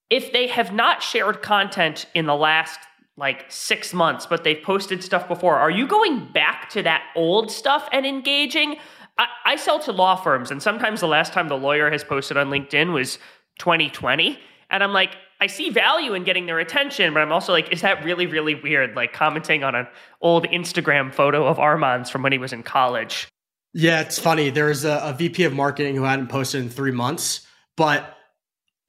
If 0.10 0.34
they 0.34 0.48
have 0.48 0.74
not 0.74 1.02
shared 1.02 1.42
content 1.42 2.08
in 2.14 2.26
the 2.26 2.36
last 2.36 2.80
like 3.18 3.46
six 3.50 3.94
months, 3.94 4.26
but 4.26 4.44
they've 4.44 4.62
posted 4.62 5.04
stuff 5.04 5.28
before. 5.28 5.58
Are 5.58 5.72
you 5.72 5.88
going 5.88 6.32
back 6.34 6.70
to 6.72 6.84
that 6.84 7.04
old 7.16 7.50
stuff 7.50 7.88
and 7.92 8.06
engaging? 8.06 8.76
I, 9.18 9.28
I, 9.46 9.56
sell 9.56 9.80
to 9.80 9.94
law 9.94 10.18
firms, 10.18 10.52
and 10.52 10.62
sometimes 10.62 11.00
the 11.00 11.08
last 11.08 11.32
time 11.32 11.48
the 11.48 11.58
lawyer 11.58 11.90
has 11.90 12.04
posted 12.04 12.36
on 12.36 12.50
LinkedIn 12.50 12.92
was 12.92 13.18
2020. 13.60 14.38
And 14.69 14.84
I'm 14.84 14.93
like, 14.93 15.15
I 15.41 15.47
see 15.47 15.69
value 15.69 16.13
in 16.13 16.23
getting 16.23 16.45
their 16.45 16.60
attention, 16.60 17.13
but 17.13 17.21
I'm 17.21 17.32
also 17.32 17.51
like, 17.51 17.71
is 17.71 17.82
that 17.82 18.04
really, 18.04 18.25
really 18.25 18.56
weird? 18.56 18.95
Like 18.95 19.13
commenting 19.13 19.63
on 19.63 19.75
an 19.75 19.88
old 20.21 20.47
Instagram 20.47 21.13
photo 21.13 21.45
of 21.45 21.60
Armand's 21.60 22.10
from 22.10 22.23
when 22.23 22.32
he 22.32 22.38
was 22.38 22.54
in 22.54 22.63
college. 22.63 23.28
Yeah, 23.73 24.01
it's 24.01 24.17
funny. 24.17 24.49
There's 24.49 24.86
a, 24.86 24.99
a 25.04 25.13
VP 25.13 25.43
of 25.43 25.54
marketing 25.54 25.95
who 25.95 26.04
hadn't 26.04 26.28
posted 26.28 26.62
in 26.62 26.69
three 26.69 26.93
months, 26.93 27.45
but 27.75 28.15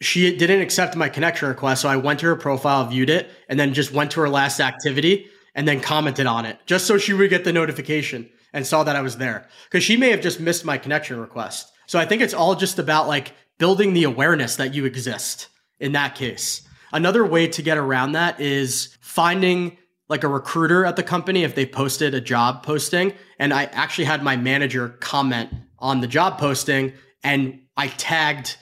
she 0.00 0.36
didn't 0.36 0.60
accept 0.60 0.94
my 0.94 1.08
connection 1.08 1.48
request. 1.48 1.82
So 1.82 1.88
I 1.88 1.96
went 1.96 2.20
to 2.20 2.26
her 2.26 2.36
profile, 2.36 2.86
viewed 2.86 3.10
it, 3.10 3.28
and 3.48 3.58
then 3.58 3.74
just 3.74 3.92
went 3.92 4.12
to 4.12 4.20
her 4.20 4.28
last 4.28 4.60
activity 4.60 5.26
and 5.54 5.66
then 5.66 5.80
commented 5.80 6.26
on 6.26 6.44
it 6.44 6.58
just 6.66 6.86
so 6.86 6.98
she 6.98 7.14
would 7.14 7.30
get 7.30 7.44
the 7.44 7.52
notification 7.52 8.28
and 8.52 8.66
saw 8.66 8.84
that 8.84 8.94
I 8.94 9.00
was 9.00 9.16
there. 9.16 9.48
Because 9.64 9.82
she 9.82 9.96
may 9.96 10.10
have 10.10 10.20
just 10.20 10.38
missed 10.38 10.64
my 10.64 10.78
connection 10.78 11.18
request. 11.18 11.72
So 11.86 11.98
I 11.98 12.06
think 12.06 12.22
it's 12.22 12.34
all 12.34 12.54
just 12.54 12.78
about 12.78 13.08
like 13.08 13.32
building 13.58 13.92
the 13.92 14.04
awareness 14.04 14.56
that 14.56 14.74
you 14.74 14.84
exist 14.84 15.48
in 15.80 15.92
that 15.92 16.14
case. 16.14 16.66
Another 16.92 17.24
way 17.24 17.48
to 17.48 17.62
get 17.62 17.78
around 17.78 18.12
that 18.12 18.40
is 18.40 18.96
finding 19.00 19.76
like 20.08 20.24
a 20.24 20.28
recruiter 20.28 20.84
at 20.84 20.96
the 20.96 21.02
company 21.02 21.42
if 21.42 21.54
they 21.54 21.66
posted 21.66 22.14
a 22.14 22.20
job 22.20 22.62
posting. 22.62 23.12
And 23.38 23.52
I 23.52 23.64
actually 23.64 24.04
had 24.04 24.22
my 24.22 24.36
manager 24.36 24.90
comment 25.00 25.50
on 25.78 26.00
the 26.00 26.06
job 26.06 26.38
posting 26.38 26.92
and 27.22 27.60
I 27.76 27.88
tagged 27.88 28.56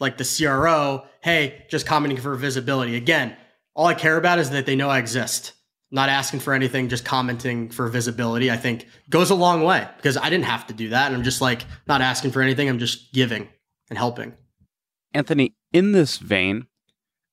like 0.00 0.16
the 0.16 0.24
CRO, 0.24 1.04
hey, 1.22 1.66
just 1.68 1.86
commenting 1.86 2.20
for 2.20 2.34
visibility. 2.36 2.96
Again, 2.96 3.36
all 3.74 3.86
I 3.86 3.94
care 3.94 4.16
about 4.16 4.38
is 4.38 4.50
that 4.50 4.66
they 4.66 4.76
know 4.76 4.88
I 4.88 4.98
exist. 4.98 5.52
Not 5.90 6.08
asking 6.10 6.40
for 6.40 6.52
anything, 6.52 6.88
just 6.88 7.04
commenting 7.04 7.70
for 7.70 7.88
visibility, 7.88 8.50
I 8.50 8.58
think 8.58 8.86
goes 9.08 9.30
a 9.30 9.34
long 9.34 9.62
way 9.62 9.88
because 9.96 10.18
I 10.18 10.28
didn't 10.28 10.44
have 10.44 10.66
to 10.66 10.74
do 10.74 10.90
that. 10.90 11.06
And 11.06 11.16
I'm 11.16 11.22
just 11.22 11.40
like 11.40 11.64
not 11.86 12.02
asking 12.02 12.32
for 12.32 12.42
anything. 12.42 12.68
I'm 12.68 12.78
just 12.78 13.12
giving 13.14 13.48
and 13.88 13.96
helping. 13.96 14.34
Anthony, 15.14 15.54
in 15.72 15.92
this 15.92 16.18
vein 16.18 16.66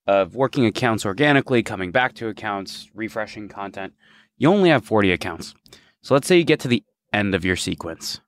of 0.08 0.36
working 0.36 0.66
accounts 0.66 1.06
organically, 1.06 1.64
coming 1.64 1.92
back 1.92 2.14
to 2.16 2.28
accounts, 2.28 2.90
refreshing 2.94 3.48
content, 3.48 3.94
you 4.38 4.50
only 4.50 4.70
have 4.70 4.86
40 4.86 5.12
accounts. 5.12 5.56
So 6.02 6.14
let's 6.14 6.28
say 6.28 6.38
you 6.38 6.44
get 6.44 6.60
to 6.62 6.68
the 6.68 6.84
end 7.12 7.34
of 7.34 7.46
your 7.46 7.56
sequence 7.56 8.20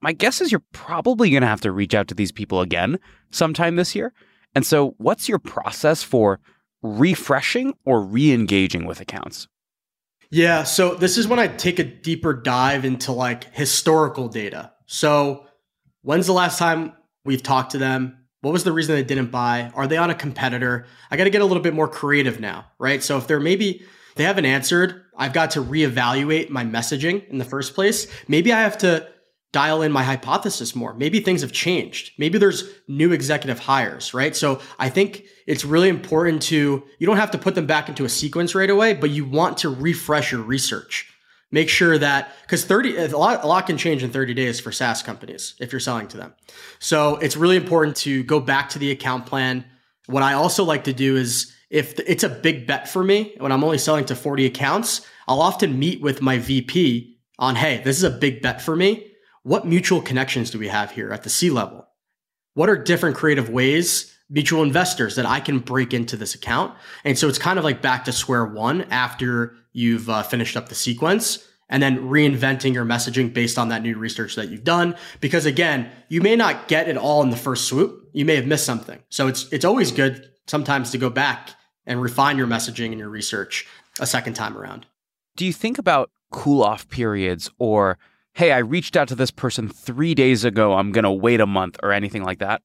my 0.00 0.12
guess 0.12 0.40
is 0.40 0.52
you're 0.52 0.62
probably 0.72 1.30
going 1.30 1.42
to 1.42 1.48
have 1.48 1.60
to 1.62 1.72
reach 1.72 1.94
out 1.94 2.08
to 2.08 2.14
these 2.14 2.32
people 2.32 2.60
again 2.60 2.98
sometime 3.30 3.76
this 3.76 3.94
year. 3.94 4.12
And 4.54 4.64
so, 4.64 4.94
what's 4.98 5.28
your 5.28 5.38
process 5.38 6.02
for 6.02 6.40
refreshing 6.82 7.74
or 7.84 8.00
re 8.02 8.32
engaging 8.32 8.86
with 8.86 9.00
accounts? 9.00 9.48
Yeah, 10.30 10.64
so 10.64 10.94
this 10.94 11.18
is 11.18 11.28
when 11.28 11.38
I 11.38 11.48
take 11.48 11.78
a 11.78 11.84
deeper 11.84 12.34
dive 12.34 12.84
into 12.84 13.12
like 13.12 13.52
historical 13.54 14.28
data. 14.28 14.72
So, 14.86 15.46
when's 16.02 16.26
the 16.26 16.32
last 16.32 16.58
time 16.58 16.92
we've 17.24 17.42
talked 17.42 17.72
to 17.72 17.78
them? 17.78 18.25
What 18.46 18.52
was 18.52 18.62
the 18.62 18.70
reason 18.70 18.94
they 18.94 19.02
didn't 19.02 19.32
buy? 19.32 19.72
Are 19.74 19.88
they 19.88 19.96
on 19.96 20.08
a 20.08 20.14
competitor? 20.14 20.86
I 21.10 21.16
got 21.16 21.24
to 21.24 21.30
get 21.30 21.42
a 21.42 21.44
little 21.44 21.64
bit 21.64 21.74
more 21.74 21.88
creative 21.88 22.38
now, 22.38 22.66
right? 22.78 23.02
So, 23.02 23.18
if 23.18 23.26
they're 23.26 23.40
maybe 23.40 23.82
they 24.14 24.22
haven't 24.22 24.44
answered, 24.44 25.02
I've 25.16 25.32
got 25.32 25.50
to 25.52 25.64
reevaluate 25.64 26.48
my 26.48 26.62
messaging 26.62 27.28
in 27.28 27.38
the 27.38 27.44
first 27.44 27.74
place. 27.74 28.06
Maybe 28.28 28.52
I 28.52 28.60
have 28.60 28.78
to 28.78 29.08
dial 29.50 29.82
in 29.82 29.90
my 29.90 30.04
hypothesis 30.04 30.76
more. 30.76 30.94
Maybe 30.94 31.18
things 31.18 31.40
have 31.40 31.50
changed. 31.50 32.12
Maybe 32.18 32.38
there's 32.38 32.70
new 32.86 33.10
executive 33.10 33.58
hires, 33.58 34.14
right? 34.14 34.36
So 34.36 34.60
I 34.78 34.90
think 34.90 35.24
it's 35.48 35.64
really 35.64 35.88
important 35.88 36.40
to, 36.42 36.84
you 37.00 37.06
don't 37.08 37.16
have 37.16 37.32
to 37.32 37.38
put 37.38 37.56
them 37.56 37.66
back 37.66 37.88
into 37.88 38.04
a 38.04 38.08
sequence 38.08 38.54
right 38.54 38.70
away, 38.70 38.94
but 38.94 39.10
you 39.10 39.24
want 39.24 39.58
to 39.58 39.70
refresh 39.70 40.30
your 40.30 40.42
research. 40.42 41.12
Make 41.52 41.68
sure 41.68 41.96
that, 41.98 42.34
because 42.42 42.64
30, 42.64 42.96
a 42.96 43.16
lot, 43.16 43.44
a 43.44 43.46
lot 43.46 43.66
can 43.66 43.78
change 43.78 44.02
in 44.02 44.10
30 44.10 44.34
days 44.34 44.58
for 44.58 44.72
SaaS 44.72 45.02
companies 45.02 45.54
if 45.60 45.72
you're 45.72 45.80
selling 45.80 46.08
to 46.08 46.16
them. 46.16 46.34
So 46.80 47.16
it's 47.16 47.36
really 47.36 47.56
important 47.56 47.96
to 47.98 48.24
go 48.24 48.40
back 48.40 48.68
to 48.70 48.78
the 48.78 48.90
account 48.90 49.26
plan. 49.26 49.64
What 50.06 50.22
I 50.22 50.32
also 50.32 50.64
like 50.64 50.84
to 50.84 50.92
do 50.92 51.16
is 51.16 51.52
if 51.70 51.98
it's 52.00 52.24
a 52.24 52.28
big 52.28 52.66
bet 52.66 52.88
for 52.88 53.02
me, 53.02 53.34
when 53.38 53.52
I'm 53.52 53.64
only 53.64 53.78
selling 53.78 54.04
to 54.06 54.16
40 54.16 54.46
accounts, 54.46 55.06
I'll 55.28 55.40
often 55.40 55.78
meet 55.78 56.00
with 56.00 56.20
my 56.20 56.38
VP 56.38 57.16
on, 57.38 57.54
hey, 57.56 57.80
this 57.84 57.96
is 57.96 58.04
a 58.04 58.10
big 58.10 58.42
bet 58.42 58.60
for 58.60 58.74
me 58.74 59.12
what 59.46 59.64
mutual 59.64 60.02
connections 60.02 60.50
do 60.50 60.58
we 60.58 60.66
have 60.66 60.90
here 60.90 61.12
at 61.12 61.22
the 61.22 61.30
C 61.30 61.50
level? 61.50 61.86
What 62.54 62.68
are 62.68 62.76
different 62.76 63.14
creative 63.14 63.48
ways, 63.48 64.12
mutual 64.28 64.62
investors 64.62 65.16
that 65.16 65.26
I 65.26 65.40
can 65.40 65.58
break 65.58 65.94
into 65.94 66.16
this 66.16 66.34
account? 66.34 66.74
And 67.04 67.18
so 67.18 67.28
it's 67.28 67.38
kind 67.38 67.58
of 67.58 67.64
like 67.64 67.82
back 67.82 68.04
to 68.04 68.12
square 68.12 68.44
one 68.44 68.82
after 68.90 69.54
you've 69.72 70.08
uh, 70.08 70.22
finished 70.22 70.56
up 70.56 70.68
the 70.68 70.74
sequence 70.74 71.46
and 71.68 71.82
then 71.82 71.98
reinventing 72.08 72.72
your 72.72 72.84
messaging 72.84 73.32
based 73.32 73.58
on 73.58 73.68
that 73.70 73.82
new 73.82 73.96
research 73.96 74.36
that 74.36 74.48
you've 74.48 74.64
done. 74.64 74.94
Because 75.20 75.46
again, 75.46 75.90
you 76.08 76.20
may 76.20 76.36
not 76.36 76.68
get 76.68 76.88
it 76.88 76.96
all 76.96 77.22
in 77.22 77.30
the 77.30 77.36
first 77.36 77.66
swoop. 77.66 78.08
You 78.12 78.24
may 78.24 78.36
have 78.36 78.46
missed 78.46 78.64
something. 78.64 79.00
So 79.08 79.26
it's, 79.26 79.52
it's 79.52 79.64
always 79.64 79.90
good 79.90 80.30
sometimes 80.46 80.90
to 80.92 80.98
go 80.98 81.10
back 81.10 81.50
and 81.84 82.00
refine 82.00 82.38
your 82.38 82.46
messaging 82.46 82.86
and 82.86 82.98
your 82.98 83.08
research 83.08 83.66
a 83.98 84.06
second 84.06 84.34
time 84.34 84.56
around. 84.56 84.86
Do 85.36 85.44
you 85.44 85.52
think 85.52 85.78
about 85.78 86.10
cool 86.30 86.62
off 86.62 86.88
periods 86.88 87.50
or 87.58 87.98
hey, 88.34 88.52
I 88.52 88.58
reached 88.58 88.96
out 88.96 89.08
to 89.08 89.14
this 89.14 89.30
person 89.30 89.66
three 89.66 90.14
days 90.14 90.44
ago. 90.44 90.74
I'm 90.74 90.92
going 90.92 91.04
to 91.04 91.10
wait 91.10 91.40
a 91.40 91.46
month 91.46 91.78
or 91.82 91.90
anything 91.90 92.22
like 92.22 92.38
that? 92.40 92.60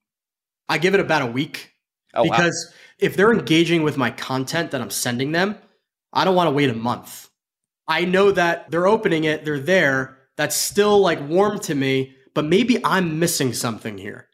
I 0.70 0.78
give 0.78 0.94
it 0.94 1.00
about 1.00 1.22
a 1.22 1.28
week 1.28 1.74
oh, 2.14 2.24
because 2.24 2.68
wow. 2.70 2.76
if 3.00 3.16
they're 3.16 3.34
engaging 3.34 3.84
with 3.84 3.98
my 3.98 4.12
content 4.12 4.72
that 4.72 4.82
I'm 4.82 4.90
sending 4.90 5.32
them, 5.32 5.58
I 6.14 6.24
don't 6.24 6.36
want 6.36 6.48
to 6.48 6.52
wait 6.56 6.70
a 6.70 6.76
month. 6.76 7.30
I 7.88 8.06
know 8.06 8.32
that 8.32 8.72
they're 8.72 8.88
opening 8.88 9.26
it, 9.26 9.44
they're 9.44 9.60
there. 9.60 10.18
That's 10.38 10.56
still 10.56 11.00
like 11.00 11.28
warm 11.28 11.60
to 11.60 11.76
me, 11.76 12.16
but 12.34 12.46
maybe 12.46 12.84
I'm 12.86 13.20
missing 13.20 13.54
something 13.54 13.98
here. 13.98 14.28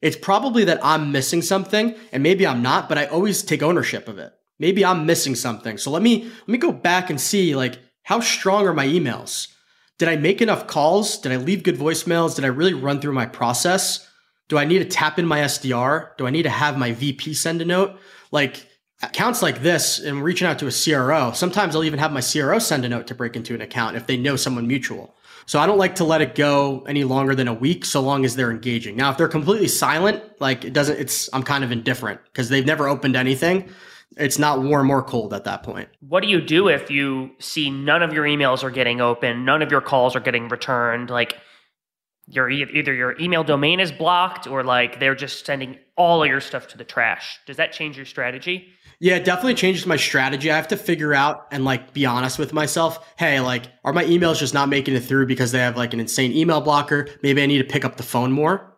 It's 0.00 0.16
probably 0.16 0.64
that 0.64 0.84
I'm 0.84 1.10
missing 1.10 1.42
something 1.42 1.94
and 2.12 2.22
maybe 2.22 2.46
I'm 2.46 2.62
not, 2.62 2.88
but 2.88 2.98
I 2.98 3.06
always 3.06 3.42
take 3.42 3.62
ownership 3.62 4.08
of 4.08 4.18
it. 4.18 4.32
Maybe 4.58 4.84
I'm 4.84 5.06
missing 5.06 5.34
something. 5.34 5.78
So 5.78 5.90
let 5.90 6.02
me 6.02 6.24
let 6.24 6.48
me 6.48 6.58
go 6.58 6.72
back 6.72 7.10
and 7.10 7.20
see 7.20 7.54
like 7.56 7.78
how 8.02 8.20
strong 8.20 8.66
are 8.66 8.74
my 8.74 8.86
emails? 8.86 9.48
Did 9.98 10.08
I 10.08 10.16
make 10.16 10.40
enough 10.40 10.66
calls? 10.66 11.18
Did 11.18 11.32
I 11.32 11.36
leave 11.36 11.62
good 11.62 11.76
voicemails? 11.76 12.36
Did 12.36 12.44
I 12.44 12.48
really 12.48 12.74
run 12.74 13.00
through 13.00 13.12
my 13.12 13.26
process? 13.26 14.07
Do 14.48 14.58
I 14.58 14.64
need 14.64 14.78
to 14.78 14.84
tap 14.84 15.18
in 15.18 15.26
my 15.26 15.40
SDR? 15.40 16.16
Do 16.16 16.26
I 16.26 16.30
need 16.30 16.44
to 16.44 16.50
have 16.50 16.78
my 16.78 16.92
VP 16.92 17.34
send 17.34 17.62
a 17.62 17.64
note? 17.64 17.98
Like 18.30 18.66
accounts 19.02 19.42
like 19.42 19.62
this 19.62 19.98
and 19.98 20.22
reaching 20.22 20.46
out 20.48 20.58
to 20.58 20.66
a 20.66 20.72
CRO, 20.72 21.32
sometimes 21.32 21.76
I'll 21.76 21.84
even 21.84 21.98
have 21.98 22.12
my 22.12 22.20
CRO 22.20 22.58
send 22.58 22.84
a 22.84 22.88
note 22.88 23.06
to 23.08 23.14
break 23.14 23.36
into 23.36 23.54
an 23.54 23.60
account 23.60 23.96
if 23.96 24.06
they 24.06 24.16
know 24.16 24.36
someone 24.36 24.66
mutual. 24.66 25.14
So 25.46 25.58
I 25.58 25.66
don't 25.66 25.78
like 25.78 25.94
to 25.96 26.04
let 26.04 26.20
it 26.20 26.34
go 26.34 26.84
any 26.86 27.04
longer 27.04 27.34
than 27.34 27.48
a 27.48 27.54
week 27.54 27.84
so 27.84 28.00
long 28.00 28.24
as 28.24 28.36
they're 28.36 28.50
engaging. 28.50 28.96
Now, 28.96 29.10
if 29.10 29.16
they're 29.16 29.28
completely 29.28 29.68
silent, 29.68 30.22
like 30.40 30.64
it 30.64 30.74
doesn't, 30.74 30.98
it's, 30.98 31.30
I'm 31.32 31.42
kind 31.42 31.64
of 31.64 31.72
indifferent 31.72 32.20
because 32.24 32.50
they've 32.50 32.66
never 32.66 32.86
opened 32.86 33.16
anything. 33.16 33.70
It's 34.18 34.38
not 34.38 34.62
warm 34.62 34.90
or 34.90 35.02
cold 35.02 35.32
at 35.32 35.44
that 35.44 35.62
point. 35.62 35.88
What 36.00 36.22
do 36.22 36.28
you 36.28 36.40
do 36.40 36.68
if 36.68 36.90
you 36.90 37.30
see 37.38 37.70
none 37.70 38.02
of 38.02 38.12
your 38.12 38.24
emails 38.24 38.62
are 38.62 38.70
getting 38.70 39.00
open, 39.00 39.44
none 39.44 39.62
of 39.62 39.70
your 39.70 39.80
calls 39.80 40.16
are 40.16 40.20
getting 40.20 40.48
returned? 40.48 41.08
Like, 41.08 41.38
your 42.30 42.50
either 42.50 42.94
your 42.94 43.18
email 43.18 43.42
domain 43.42 43.80
is 43.80 43.90
blocked 43.90 44.46
or 44.46 44.62
like 44.62 45.00
they're 45.00 45.14
just 45.14 45.46
sending 45.46 45.78
all 45.96 46.22
of 46.22 46.28
your 46.28 46.40
stuff 46.40 46.68
to 46.68 46.78
the 46.78 46.84
trash. 46.84 47.38
Does 47.46 47.56
that 47.56 47.72
change 47.72 47.96
your 47.96 48.06
strategy? 48.06 48.68
Yeah, 49.00 49.16
it 49.16 49.24
definitely 49.24 49.54
changes 49.54 49.86
my 49.86 49.96
strategy. 49.96 50.50
I 50.50 50.56
have 50.56 50.68
to 50.68 50.76
figure 50.76 51.14
out 51.14 51.46
and 51.52 51.64
like 51.64 51.92
be 51.92 52.04
honest 52.04 52.38
with 52.38 52.52
myself. 52.52 53.14
Hey, 53.16 53.40
like, 53.40 53.66
are 53.84 53.92
my 53.92 54.04
emails 54.04 54.38
just 54.38 54.54
not 54.54 54.68
making 54.68 54.94
it 54.94 55.04
through 55.04 55.26
because 55.26 55.52
they 55.52 55.60
have 55.60 55.76
like 55.76 55.94
an 55.94 56.00
insane 56.00 56.32
email 56.32 56.60
blocker? 56.60 57.08
Maybe 57.22 57.42
I 57.42 57.46
need 57.46 57.58
to 57.58 57.64
pick 57.64 57.84
up 57.84 57.96
the 57.96 58.02
phone 58.02 58.32
more. 58.32 58.76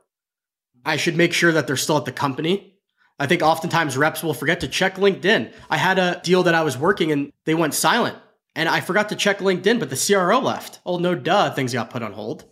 I 0.85 0.97
should 0.97 1.17
make 1.17 1.33
sure 1.33 1.53
that 1.53 1.67
they're 1.67 1.77
still 1.77 1.97
at 1.97 2.05
the 2.05 2.13
company. 2.13 2.79
I 3.19 3.27
think 3.27 3.43
oftentimes 3.43 3.97
reps 3.97 4.23
will 4.23 4.35
forget 4.35 4.61
to 4.61 4.69
check 4.69 4.97
LinkedIn. 4.97 5.53
I 5.69 5.77
had 5.77 5.99
a 5.99 6.21
deal 6.23 6.43
that 6.45 6.55
I 6.55 6.63
was 6.63 6.79
working 6.79 7.13
and 7.13 7.33
they 7.45 7.55
went 7.55 7.75
silent 7.75 8.17
and 8.55 8.69
I 8.69 8.81
forgot 8.81 9.11
to 9.11 9.17
check 9.17 9.39
LinkedIn, 9.39 9.79
but 9.79 9.91
the 9.91 9.97
CRO 10.15 10.41
left. 10.41 10.81
Oh, 10.87 10.99
no, 10.99 11.15
duh, 11.15 11.51
things 11.51 11.73
got 11.73 11.91
put 11.91 12.03
on 12.03 12.13
hold. 12.13 12.45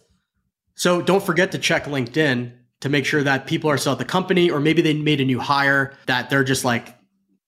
So 0.79 1.03
don't 1.03 1.25
forget 1.25 1.51
to 1.53 1.59
check 1.59 1.87
LinkedIn 1.87 2.53
to 2.83 2.89
make 2.89 3.05
sure 3.05 3.25
that 3.25 3.49
people 3.49 3.69
are 3.69 3.77
still 3.77 3.95
at 3.95 3.99
the 3.99 4.05
company 4.05 4.49
or 4.49 4.61
maybe 4.61 4.81
they 4.81 4.95
made 4.95 5.21
a 5.21 5.25
new 5.25 5.41
hire 5.41 5.93
that 6.07 6.31
they're 6.31 6.45
just 6.45 6.65
like 6.65 6.97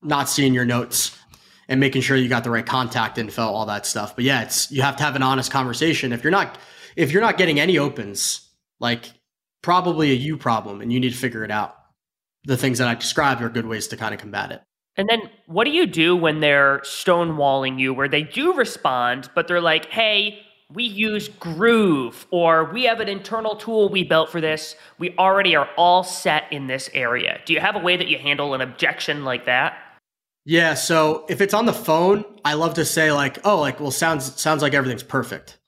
not 0.03 0.29
seeing 0.29 0.53
your 0.53 0.64
notes 0.64 1.16
and 1.69 1.79
making 1.79 2.03
sure 2.03 2.16
you 2.16 2.29
got 2.29 2.43
the 2.43 2.51
right 2.51 2.66
contact 2.66 3.19
info, 3.19 3.43
all 3.43 3.66
that 3.66 3.87
stuff. 3.87 4.16
But 4.16 4.25
yeah, 4.25 4.43
it's 4.43 4.73
you 4.73 4.83
have 4.83 4.97
to 4.97 5.05
have 5.05 5.14
an 5.14 5.23
honest 5.23 5.53
conversation. 5.53 6.12
If 6.12 6.25
you're 6.25 6.33
not 6.33 6.59
if 6.97 7.12
you're 7.12 7.23
not 7.23 7.38
getting 7.38 7.61
any 7.61 7.79
opens, 7.79 8.51
like 8.81 9.12
probably 9.62 10.11
a 10.11 10.14
you 10.14 10.37
problem 10.37 10.81
and 10.81 10.93
you 10.93 10.99
need 10.99 11.12
to 11.12 11.16
figure 11.16 11.45
it 11.45 11.53
out. 11.53 11.77
The 12.47 12.57
things 12.57 12.79
that 12.79 12.88
I 12.88 12.97
described 12.97 13.43
are 13.43 13.49
good 13.49 13.66
ways 13.66 13.87
to 13.88 13.97
kind 13.97 14.12
of 14.12 14.19
combat 14.19 14.51
it. 14.51 14.61
And 14.97 15.09
then 15.09 15.31
what 15.47 15.66
do 15.66 15.71
you 15.71 15.87
do 15.87 16.16
when 16.16 16.40
they're 16.40 16.81
stonewalling 16.81 17.79
you 17.79 17.95
where 17.95 18.09
they 18.09 18.25
do 18.25 18.55
respond, 18.55 19.31
but 19.37 19.47
they're 19.47 19.61
like, 19.61 19.87
hey, 19.87 20.40
we 20.73 20.85
use 20.85 21.29
Groove, 21.29 22.27
or 22.31 22.65
we 22.73 22.85
have 22.85 23.01
an 23.01 23.09
internal 23.09 23.57
tool 23.57 23.89
we 23.89 24.05
built 24.05 24.31
for 24.31 24.41
this. 24.41 24.77
We 24.99 25.15
already 25.19 25.57
are 25.57 25.69
all 25.77 26.05
set 26.05 26.45
in 26.53 26.67
this 26.67 26.89
area. 26.95 27.41
Do 27.45 27.53
you 27.53 27.61
have 27.61 27.77
a 27.77 27.81
way 27.81 27.97
that 27.97 28.09
you 28.09 28.19
handle 28.19 28.55
an 28.55 28.61
objection 28.61 29.25
like 29.25 29.47
that? 29.47 29.77
Yeah, 30.45 30.75
so 30.75 31.27
if 31.29 31.41
it's 31.41 31.55
on 31.55 31.67
the 31.67 31.73
phone, 31.73 32.25
I 32.45 32.55
love 32.55 32.75
to 32.75 32.85
say 32.85 33.13
like, 33.13 33.39
"Oh, 33.45 33.61
like 33.61 33.81
well 33.81 33.91
sounds 33.91 34.41
sounds 34.41 34.63
like 34.63 34.75
everything's 34.75 35.03
perfect." 35.03 35.59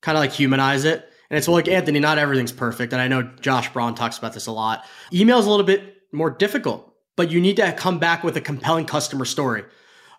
Kind 0.00 0.16
of 0.16 0.20
like 0.20 0.32
humanize 0.32 0.84
it. 0.84 1.08
And 1.30 1.38
it's 1.38 1.48
well, 1.48 1.56
like 1.56 1.68
Anthony, 1.68 2.00
not 2.00 2.18
everything's 2.18 2.52
perfect, 2.52 2.92
and 2.92 3.00
I 3.00 3.08
know 3.08 3.22
Josh 3.40 3.72
Braun 3.72 3.94
talks 3.94 4.18
about 4.18 4.32
this 4.32 4.46
a 4.46 4.52
lot. 4.52 4.84
Email 5.12 5.38
is 5.38 5.46
a 5.46 5.50
little 5.50 5.66
bit 5.66 5.96
more 6.12 6.30
difficult, 6.30 6.94
but 7.16 7.30
you 7.30 7.40
need 7.40 7.56
to 7.56 7.72
come 7.72 7.98
back 7.98 8.22
with 8.22 8.36
a 8.36 8.40
compelling 8.40 8.86
customer 8.86 9.24
story. 9.24 9.64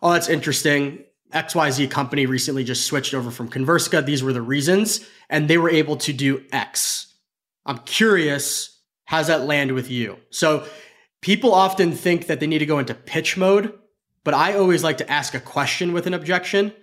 Oh, 0.02 0.12
that's 0.12 0.30
interesting. 0.30 1.06
XYZ 1.34 1.89
company 1.89 2.26
recently 2.26 2.63
just 2.63 2.86
switched 2.86 3.13
over 3.13 3.32
from 3.32 3.50
Conversica. 3.50 4.06
These 4.06 4.24
were 4.24 4.34
the 4.34 4.41
reasons, 4.41 5.06
and 5.30 5.50
they 5.50 5.58
were 5.58 5.69
able 5.69 5.98
to 5.98 6.13
do 6.13 6.43
X. 6.52 7.13
I'm 7.65 7.80
curious, 7.80 8.80
how's 9.06 9.28
that 9.28 9.46
land 9.46 9.72
with 9.72 9.89
you? 9.89 10.17
So 10.30 10.65
people 11.22 11.54
often 11.54 11.91
think 11.93 12.28
that 12.28 12.39
they 12.39 12.48
need 12.48 12.60
to 12.60 12.65
go 12.65 12.80
into 12.80 12.93
pitch 12.93 13.38
mode 13.38 13.74
but 14.24 14.34
I 14.34 14.54
always 14.56 14.84
like 14.84 14.98
to 15.00 15.12
ask 15.12 15.34
a 15.34 15.39
question 15.39 15.93
with 15.93 16.08
an 16.08 16.13
objection. 16.13 16.74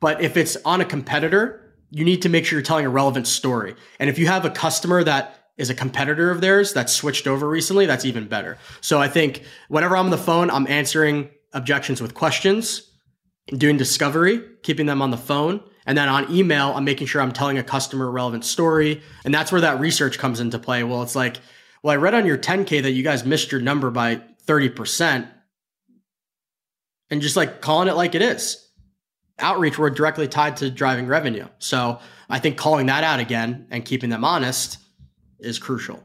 But 0.00 0.20
if 0.22 0.36
it's 0.36 0.56
on 0.64 0.80
a 0.80 0.84
competitor, 0.84 1.74
you 1.90 2.04
need 2.04 2.22
to 2.22 2.28
make 2.28 2.44
sure 2.44 2.58
you're 2.58 2.64
telling 2.64 2.86
a 2.86 2.90
relevant 2.90 3.26
story. 3.26 3.74
And 3.98 4.08
if 4.08 4.18
you 4.18 4.26
have 4.26 4.44
a 4.44 4.50
customer 4.50 5.02
that 5.04 5.50
is 5.56 5.70
a 5.70 5.74
competitor 5.74 6.30
of 6.30 6.40
theirs 6.40 6.74
that 6.74 6.88
switched 6.88 7.26
over 7.26 7.48
recently, 7.48 7.86
that's 7.86 8.04
even 8.04 8.28
better. 8.28 8.58
So 8.80 9.00
I 9.00 9.08
think 9.08 9.42
whenever 9.68 9.96
I'm 9.96 10.06
on 10.06 10.10
the 10.10 10.18
phone, 10.18 10.50
I'm 10.50 10.66
answering 10.68 11.30
objections 11.52 12.00
with 12.00 12.14
questions, 12.14 12.87
doing 13.56 13.76
discovery, 13.76 14.42
keeping 14.62 14.86
them 14.86 15.02
on 15.02 15.10
the 15.10 15.16
phone. 15.16 15.60
And 15.86 15.96
then 15.96 16.08
on 16.08 16.30
email, 16.30 16.72
I'm 16.74 16.84
making 16.84 17.06
sure 17.06 17.22
I'm 17.22 17.32
telling 17.32 17.56
a 17.56 17.62
customer 17.62 18.10
relevant 18.10 18.44
story. 18.44 19.02
And 19.24 19.34
that's 19.34 19.50
where 19.50 19.62
that 19.62 19.80
research 19.80 20.18
comes 20.18 20.40
into 20.40 20.58
play. 20.58 20.82
Well, 20.84 21.02
it's 21.02 21.16
like, 21.16 21.38
well, 21.82 21.94
I 21.94 21.96
read 21.96 22.14
on 22.14 22.26
your 22.26 22.36
10K 22.36 22.82
that 22.82 22.90
you 22.90 23.02
guys 23.02 23.24
missed 23.24 23.52
your 23.52 23.60
number 23.60 23.90
by 23.90 24.20
30% 24.46 25.28
and 27.10 27.22
just 27.22 27.36
like 27.36 27.60
calling 27.60 27.88
it 27.88 27.96
like 27.96 28.14
it 28.14 28.22
is. 28.22 28.66
Outreach, 29.38 29.78
we're 29.78 29.90
directly 29.90 30.28
tied 30.28 30.56
to 30.58 30.70
driving 30.70 31.06
revenue. 31.06 31.46
So 31.58 32.00
I 32.28 32.38
think 32.38 32.56
calling 32.56 32.86
that 32.86 33.04
out 33.04 33.20
again 33.20 33.66
and 33.70 33.84
keeping 33.84 34.10
them 34.10 34.24
honest 34.24 34.78
is 35.38 35.58
crucial. 35.58 36.02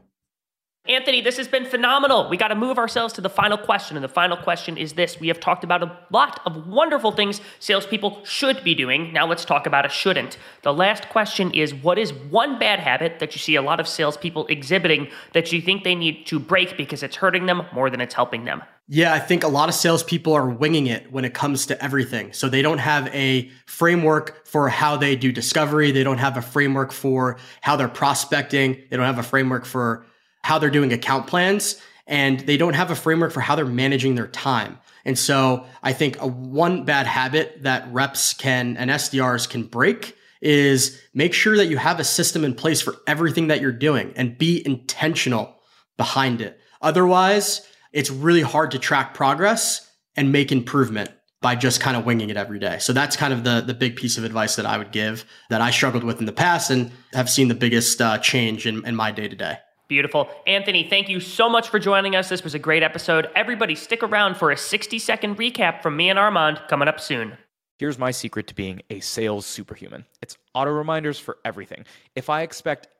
Anthony, 0.86 1.22
this 1.22 1.38
has 1.38 1.48
been 1.48 1.64
phenomenal. 1.64 2.28
We 2.28 2.36
got 2.36 2.48
to 2.48 2.54
move 2.54 2.76
ourselves 2.76 3.14
to 3.14 3.22
the 3.22 3.30
final 3.30 3.56
question. 3.56 3.96
And 3.96 4.04
the 4.04 4.08
final 4.08 4.36
question 4.36 4.76
is 4.76 4.92
this 4.92 5.18
We 5.18 5.28
have 5.28 5.40
talked 5.40 5.64
about 5.64 5.82
a 5.82 5.96
lot 6.10 6.42
of 6.44 6.66
wonderful 6.66 7.10
things 7.10 7.40
salespeople 7.58 8.22
should 8.26 8.62
be 8.62 8.74
doing. 8.74 9.10
Now 9.10 9.26
let's 9.26 9.46
talk 9.46 9.64
about 9.64 9.86
a 9.86 9.88
shouldn't. 9.88 10.36
The 10.60 10.74
last 10.74 11.08
question 11.08 11.52
is 11.52 11.72
What 11.72 11.98
is 11.98 12.12
one 12.12 12.58
bad 12.58 12.80
habit 12.80 13.18
that 13.20 13.34
you 13.34 13.38
see 13.38 13.56
a 13.56 13.62
lot 13.62 13.80
of 13.80 13.88
salespeople 13.88 14.46
exhibiting 14.48 15.08
that 15.32 15.52
you 15.52 15.62
think 15.62 15.84
they 15.84 15.94
need 15.94 16.26
to 16.26 16.38
break 16.38 16.76
because 16.76 17.02
it's 17.02 17.16
hurting 17.16 17.46
them 17.46 17.62
more 17.72 17.88
than 17.88 18.02
it's 18.02 18.14
helping 18.14 18.44
them? 18.44 18.62
Yeah, 18.86 19.14
I 19.14 19.20
think 19.20 19.42
a 19.42 19.48
lot 19.48 19.70
of 19.70 19.74
salespeople 19.74 20.34
are 20.34 20.50
winging 20.50 20.88
it 20.88 21.10
when 21.10 21.24
it 21.24 21.32
comes 21.32 21.64
to 21.66 21.82
everything. 21.82 22.34
So 22.34 22.50
they 22.50 22.60
don't 22.60 22.76
have 22.76 23.06
a 23.14 23.50
framework 23.64 24.46
for 24.46 24.68
how 24.68 24.98
they 24.98 25.16
do 25.16 25.32
discovery. 25.32 25.92
They 25.92 26.04
don't 26.04 26.18
have 26.18 26.36
a 26.36 26.42
framework 26.42 26.92
for 26.92 27.38
how 27.62 27.76
they're 27.76 27.88
prospecting. 27.88 28.82
They 28.90 28.98
don't 28.98 29.06
have 29.06 29.18
a 29.18 29.22
framework 29.22 29.64
for 29.64 30.04
how 30.44 30.58
they're 30.58 30.68
doing 30.68 30.92
account 30.92 31.26
plans 31.26 31.80
and 32.06 32.40
they 32.40 32.58
don't 32.58 32.74
have 32.74 32.90
a 32.90 32.94
framework 32.94 33.32
for 33.32 33.40
how 33.40 33.56
they're 33.56 33.64
managing 33.64 34.14
their 34.14 34.26
time. 34.28 34.78
And 35.06 35.18
so 35.18 35.64
I 35.82 35.94
think 35.94 36.20
a 36.20 36.26
one 36.26 36.84
bad 36.84 37.06
habit 37.06 37.62
that 37.62 37.90
reps 37.90 38.34
can 38.34 38.76
and 38.76 38.90
SDRs 38.90 39.48
can 39.48 39.62
break 39.64 40.14
is 40.42 41.00
make 41.14 41.32
sure 41.32 41.56
that 41.56 41.68
you 41.68 41.78
have 41.78 41.98
a 41.98 42.04
system 42.04 42.44
in 42.44 42.54
place 42.54 42.82
for 42.82 42.96
everything 43.06 43.46
that 43.46 43.62
you're 43.62 43.72
doing 43.72 44.12
and 44.16 44.36
be 44.36 44.62
intentional 44.66 45.56
behind 45.96 46.42
it. 46.42 46.60
Otherwise, 46.82 47.66
it's 47.94 48.10
really 48.10 48.42
hard 48.42 48.70
to 48.72 48.78
track 48.78 49.14
progress 49.14 49.90
and 50.14 50.30
make 50.30 50.52
improvement 50.52 51.10
by 51.40 51.54
just 51.54 51.80
kind 51.80 51.96
of 51.96 52.04
winging 52.04 52.28
it 52.28 52.36
every 52.36 52.58
day. 52.58 52.76
So 52.80 52.92
that's 52.92 53.16
kind 53.16 53.32
of 53.32 53.44
the 53.44 53.62
the 53.62 53.74
big 53.74 53.96
piece 53.96 54.18
of 54.18 54.24
advice 54.24 54.56
that 54.56 54.66
I 54.66 54.76
would 54.76 54.92
give 54.92 55.24
that 55.48 55.62
I 55.62 55.70
struggled 55.70 56.04
with 56.04 56.20
in 56.20 56.26
the 56.26 56.32
past 56.32 56.70
and 56.70 56.90
have 57.14 57.30
seen 57.30 57.48
the 57.48 57.54
biggest 57.54 58.02
uh, 58.02 58.18
change 58.18 58.66
in, 58.66 58.84
in 58.86 58.94
my 58.94 59.10
day 59.10 59.28
to 59.28 59.36
day. 59.36 59.58
Beautiful. 59.94 60.28
Anthony, 60.48 60.82
thank 60.82 61.08
you 61.08 61.20
so 61.20 61.48
much 61.48 61.68
for 61.68 61.78
joining 61.78 62.16
us. 62.16 62.28
This 62.28 62.42
was 62.42 62.52
a 62.52 62.58
great 62.58 62.82
episode. 62.82 63.28
Everybody, 63.36 63.76
stick 63.76 64.02
around 64.02 64.36
for 64.36 64.50
a 64.50 64.56
60 64.56 64.98
second 64.98 65.36
recap 65.36 65.82
from 65.82 65.96
me 65.96 66.10
and 66.10 66.18
Armand 66.18 66.60
coming 66.68 66.88
up 66.88 66.98
soon. 66.98 67.38
Here's 67.78 67.96
my 67.96 68.10
secret 68.10 68.48
to 68.48 68.56
being 68.56 68.82
a 68.90 68.98
sales 68.98 69.46
superhuman 69.46 70.04
it's 70.20 70.36
auto 70.52 70.72
reminders 70.72 71.20
for 71.20 71.38
everything. 71.44 71.84
If 72.16 72.28
I 72.28 72.42
expect 72.42 72.88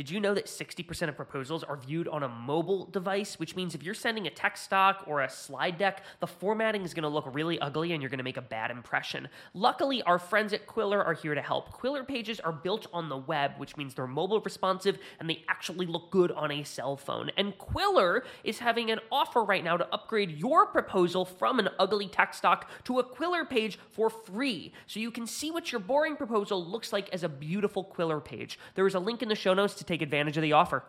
Did 0.00 0.08
you 0.08 0.18
know 0.18 0.32
that 0.32 0.46
60% 0.46 1.10
of 1.10 1.14
proposals 1.14 1.62
are 1.62 1.76
viewed 1.76 2.08
on 2.08 2.22
a 2.22 2.28
mobile 2.30 2.86
device, 2.86 3.38
which 3.38 3.54
means 3.54 3.74
if 3.74 3.82
you're 3.82 3.92
sending 3.92 4.26
a 4.26 4.30
text 4.30 4.64
stock 4.64 5.04
or 5.06 5.20
a 5.20 5.28
slide 5.28 5.76
deck, 5.76 6.02
the 6.20 6.26
formatting 6.26 6.86
is 6.86 6.94
going 6.94 7.02
to 7.02 7.10
look 7.10 7.26
really 7.34 7.60
ugly 7.60 7.92
and 7.92 8.00
you're 8.00 8.08
going 8.08 8.16
to 8.16 8.24
make 8.24 8.38
a 8.38 8.40
bad 8.40 8.70
impression. 8.70 9.28
Luckily, 9.52 10.02
our 10.04 10.18
friends 10.18 10.54
at 10.54 10.66
Qwilr 10.66 11.04
are 11.04 11.12
here 11.12 11.34
to 11.34 11.42
help. 11.42 11.70
Qwilr 11.78 12.08
pages 12.08 12.40
are 12.40 12.50
built 12.50 12.86
on 12.94 13.10
the 13.10 13.18
web, 13.18 13.58
which 13.58 13.76
means 13.76 13.92
they're 13.92 14.06
mobile 14.06 14.40
responsive 14.40 14.96
and 15.18 15.28
they 15.28 15.44
actually 15.50 15.84
look 15.84 16.10
good 16.10 16.32
on 16.32 16.50
a 16.50 16.64
cell 16.64 16.96
phone. 16.96 17.30
And 17.36 17.52
Qwilr 17.58 18.22
is 18.42 18.58
having 18.58 18.90
an 18.90 19.00
offer 19.12 19.44
right 19.44 19.62
now 19.62 19.76
to 19.76 19.86
upgrade 19.92 20.30
your 20.30 20.64
proposal 20.64 21.26
from 21.26 21.58
an 21.58 21.68
ugly 21.78 22.08
text 22.08 22.38
stock 22.38 22.70
to 22.84 23.00
a 23.00 23.04
Qwilr 23.04 23.50
page 23.50 23.78
for 23.90 24.08
free. 24.08 24.72
So 24.86 24.98
you 24.98 25.10
can 25.10 25.26
see 25.26 25.50
what 25.50 25.70
your 25.70 25.80
boring 25.80 26.16
proposal 26.16 26.64
looks 26.64 26.90
like 26.90 27.10
as 27.12 27.22
a 27.22 27.28
beautiful 27.28 27.84
Qwilr 27.84 28.24
page. 28.24 28.58
There 28.76 28.86
is 28.86 28.94
a 28.94 28.98
link 28.98 29.20
in 29.20 29.28
the 29.28 29.34
show 29.34 29.52
notes 29.52 29.74
to 29.74 29.89
take 29.90 30.02
advantage 30.02 30.36
of 30.36 30.42
the 30.42 30.52
offer. 30.52 30.84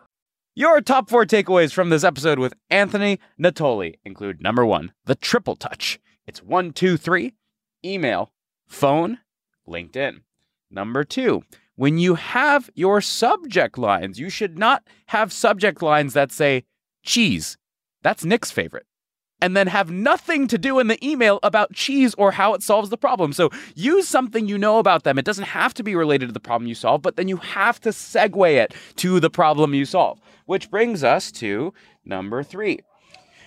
Your 0.54 0.80
top 0.80 1.08
four 1.08 1.24
takeaways 1.24 1.72
from 1.72 1.88
this 1.90 2.04
episode 2.04 2.38
with 2.38 2.54
Anthony 2.70 3.18
Natoli 3.40 3.94
include 4.04 4.40
number 4.42 4.64
one, 4.64 4.92
the 5.06 5.14
triple 5.14 5.56
touch. 5.56 5.98
It's 6.26 6.42
one, 6.42 6.72
two, 6.72 6.96
three, 6.96 7.34
email, 7.84 8.32
phone, 8.68 9.18
LinkedIn. 9.66 10.20
Number 10.70 11.04
two, 11.04 11.42
when 11.74 11.98
you 11.98 12.14
have 12.14 12.70
your 12.74 13.00
subject 13.00 13.76
lines, 13.76 14.20
you 14.20 14.30
should 14.30 14.58
not 14.58 14.84
have 15.06 15.32
subject 15.32 15.82
lines 15.82 16.12
that 16.12 16.30
say 16.30 16.64
cheese. 17.02 17.56
That's 18.02 18.24
Nick's 18.24 18.50
favorite 18.50 18.86
and 19.42 19.56
then 19.56 19.66
have 19.66 19.90
nothing 19.90 20.46
to 20.46 20.56
do 20.56 20.78
in 20.78 20.86
the 20.86 21.04
email 21.06 21.40
about 21.42 21.72
cheese 21.72 22.14
or 22.14 22.30
how 22.30 22.54
it 22.54 22.62
solves 22.62 22.90
the 22.90 22.96
problem. 22.96 23.32
So 23.32 23.50
use 23.74 24.06
something 24.06 24.46
you 24.46 24.56
know 24.56 24.78
about 24.78 25.02
them. 25.02 25.18
It 25.18 25.24
doesn't 25.24 25.46
have 25.46 25.74
to 25.74 25.82
be 25.82 25.96
related 25.96 26.28
to 26.28 26.32
the 26.32 26.40
problem 26.40 26.68
you 26.68 26.76
solve, 26.76 27.02
but 27.02 27.16
then 27.16 27.26
you 27.26 27.38
have 27.38 27.80
to 27.80 27.88
segue 27.88 28.54
it 28.54 28.72
to 28.96 29.18
the 29.18 29.30
problem 29.30 29.74
you 29.74 29.84
solve. 29.84 30.20
Which 30.46 30.70
brings 30.70 31.02
us 31.02 31.32
to 31.32 31.74
number 32.04 32.44
three. 32.44 32.78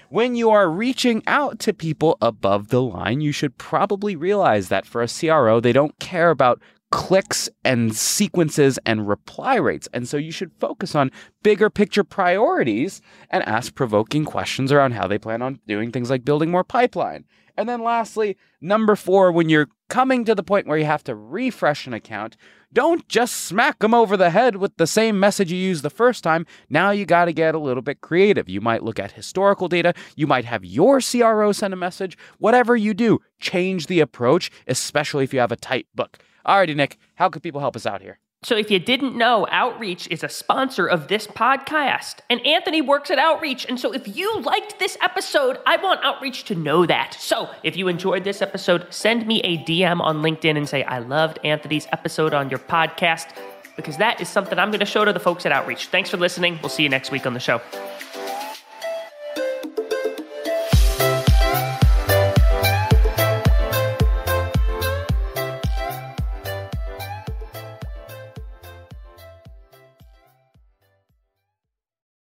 When 0.09 0.35
you 0.35 0.51
are 0.51 0.69
reaching 0.69 1.23
out 1.27 1.59
to 1.59 1.73
people 1.73 2.17
above 2.21 2.67
the 2.67 2.81
line, 2.81 3.21
you 3.21 3.31
should 3.31 3.57
probably 3.57 4.17
realize 4.17 4.67
that 4.67 4.85
for 4.85 5.01
a 5.01 5.07
CRO, 5.07 5.61
they 5.61 5.73
don't 5.73 5.97
care 5.99 6.29
about 6.29 6.61
clicks 6.95 7.49
and 7.65 7.93
sequences 7.93 8.79
and 8.85 9.05
reply 9.05 9.55
rates. 9.55 9.89
And 9.91 10.07
so 10.07 10.15
you 10.15 10.31
should 10.31 10.53
focus 10.61 10.95
on 10.95 11.11
bigger 11.43 11.69
picture 11.69 12.05
priorities 12.05 13.01
and 13.29 13.43
ask 13.43 13.75
provoking 13.75 14.23
questions 14.23 14.71
around 14.71 14.93
how 14.93 15.05
they 15.05 15.17
plan 15.17 15.41
on 15.41 15.59
doing 15.67 15.91
things 15.91 16.09
like 16.09 16.23
building 16.23 16.51
more 16.51 16.63
pipeline. 16.63 17.25
And 17.57 17.67
then 17.67 17.83
lastly, 17.83 18.37
number 18.61 18.95
four, 18.95 19.33
when 19.33 19.49
you're 19.49 19.67
coming 19.89 20.23
to 20.23 20.33
the 20.33 20.41
point 20.41 20.67
where 20.67 20.77
you 20.77 20.85
have 20.85 21.03
to 21.03 21.15
refresh 21.15 21.85
an 21.85 21.93
account, 21.93 22.37
don't 22.71 23.05
just 23.09 23.35
smack 23.35 23.79
them 23.79 23.93
over 23.93 24.15
the 24.15 24.29
head 24.29 24.55
with 24.55 24.77
the 24.77 24.87
same 24.87 25.19
message 25.19 25.51
you 25.51 25.57
used 25.57 25.83
the 25.83 25.89
first 25.89 26.23
time. 26.23 26.45
Now 26.69 26.91
you 26.91 27.05
got 27.05 27.25
to 27.25 27.33
get 27.33 27.55
a 27.55 27.59
little 27.59 27.83
bit 27.83 27.99
creative. 27.99 28.47
You 28.47 28.61
might 28.61 28.83
look 28.83 28.99
at 28.99 29.11
historical 29.11 29.67
data. 29.67 29.93
You 30.15 30.27
might 30.27 30.45
have 30.45 30.63
your 30.63 31.01
CRO 31.01 31.51
send 31.51 31.73
a 31.73 31.77
message. 31.77 32.17
Whatever 32.37 32.77
you 32.77 32.93
do, 32.93 33.19
change 33.41 33.87
the 33.87 33.99
approach, 33.99 34.49
especially 34.65 35.25
if 35.25 35.33
you 35.33 35.41
have 35.41 35.51
a 35.51 35.57
tight 35.57 35.87
book. 35.93 36.19
Alrighty, 36.45 36.75
Nick, 36.75 36.97
how 37.15 37.29
can 37.29 37.41
people 37.41 37.61
help 37.61 37.75
us 37.75 37.85
out 37.85 38.01
here? 38.01 38.19
So, 38.43 38.55
if 38.55 38.69
you 38.69 38.77
didn't 38.77 39.15
know, 39.15 39.47
Outreach 39.49 40.07
is 40.11 40.23
a 40.23 40.29
sponsor 40.29 40.85
of 40.85 41.07
this 41.07 41.25
podcast, 41.25 42.17
and 42.29 42.45
Anthony 42.45 42.79
works 42.79 43.09
at 43.09 43.17
Outreach. 43.17 43.65
And 43.65 43.79
so, 43.79 43.91
if 43.91 44.15
you 44.15 44.39
liked 44.41 44.77
this 44.77 44.95
episode, 45.01 45.57
I 45.65 45.77
want 45.77 46.01
Outreach 46.03 46.43
to 46.45 46.55
know 46.55 46.85
that. 46.85 47.15
So, 47.15 47.49
if 47.63 47.75
you 47.75 47.87
enjoyed 47.87 48.23
this 48.23 48.43
episode, 48.43 48.85
send 48.93 49.25
me 49.25 49.41
a 49.41 49.57
DM 49.57 49.99
on 49.99 50.21
LinkedIn 50.21 50.57
and 50.57 50.69
say, 50.69 50.83
I 50.83 50.99
loved 50.99 51.39
Anthony's 51.43 51.87
episode 51.91 52.35
on 52.35 52.51
your 52.51 52.59
podcast, 52.59 53.35
because 53.75 53.97
that 53.97 54.21
is 54.21 54.29
something 54.29 54.59
I'm 54.59 54.69
going 54.69 54.79
to 54.79 54.85
show 54.85 55.05
to 55.05 55.13
the 55.13 55.19
folks 55.19 55.47
at 55.47 55.51
Outreach. 55.51 55.87
Thanks 55.87 56.11
for 56.11 56.17
listening. 56.17 56.59
We'll 56.61 56.69
see 56.69 56.83
you 56.83 56.89
next 56.89 57.09
week 57.09 57.25
on 57.25 57.33
the 57.33 57.39
show. 57.39 57.61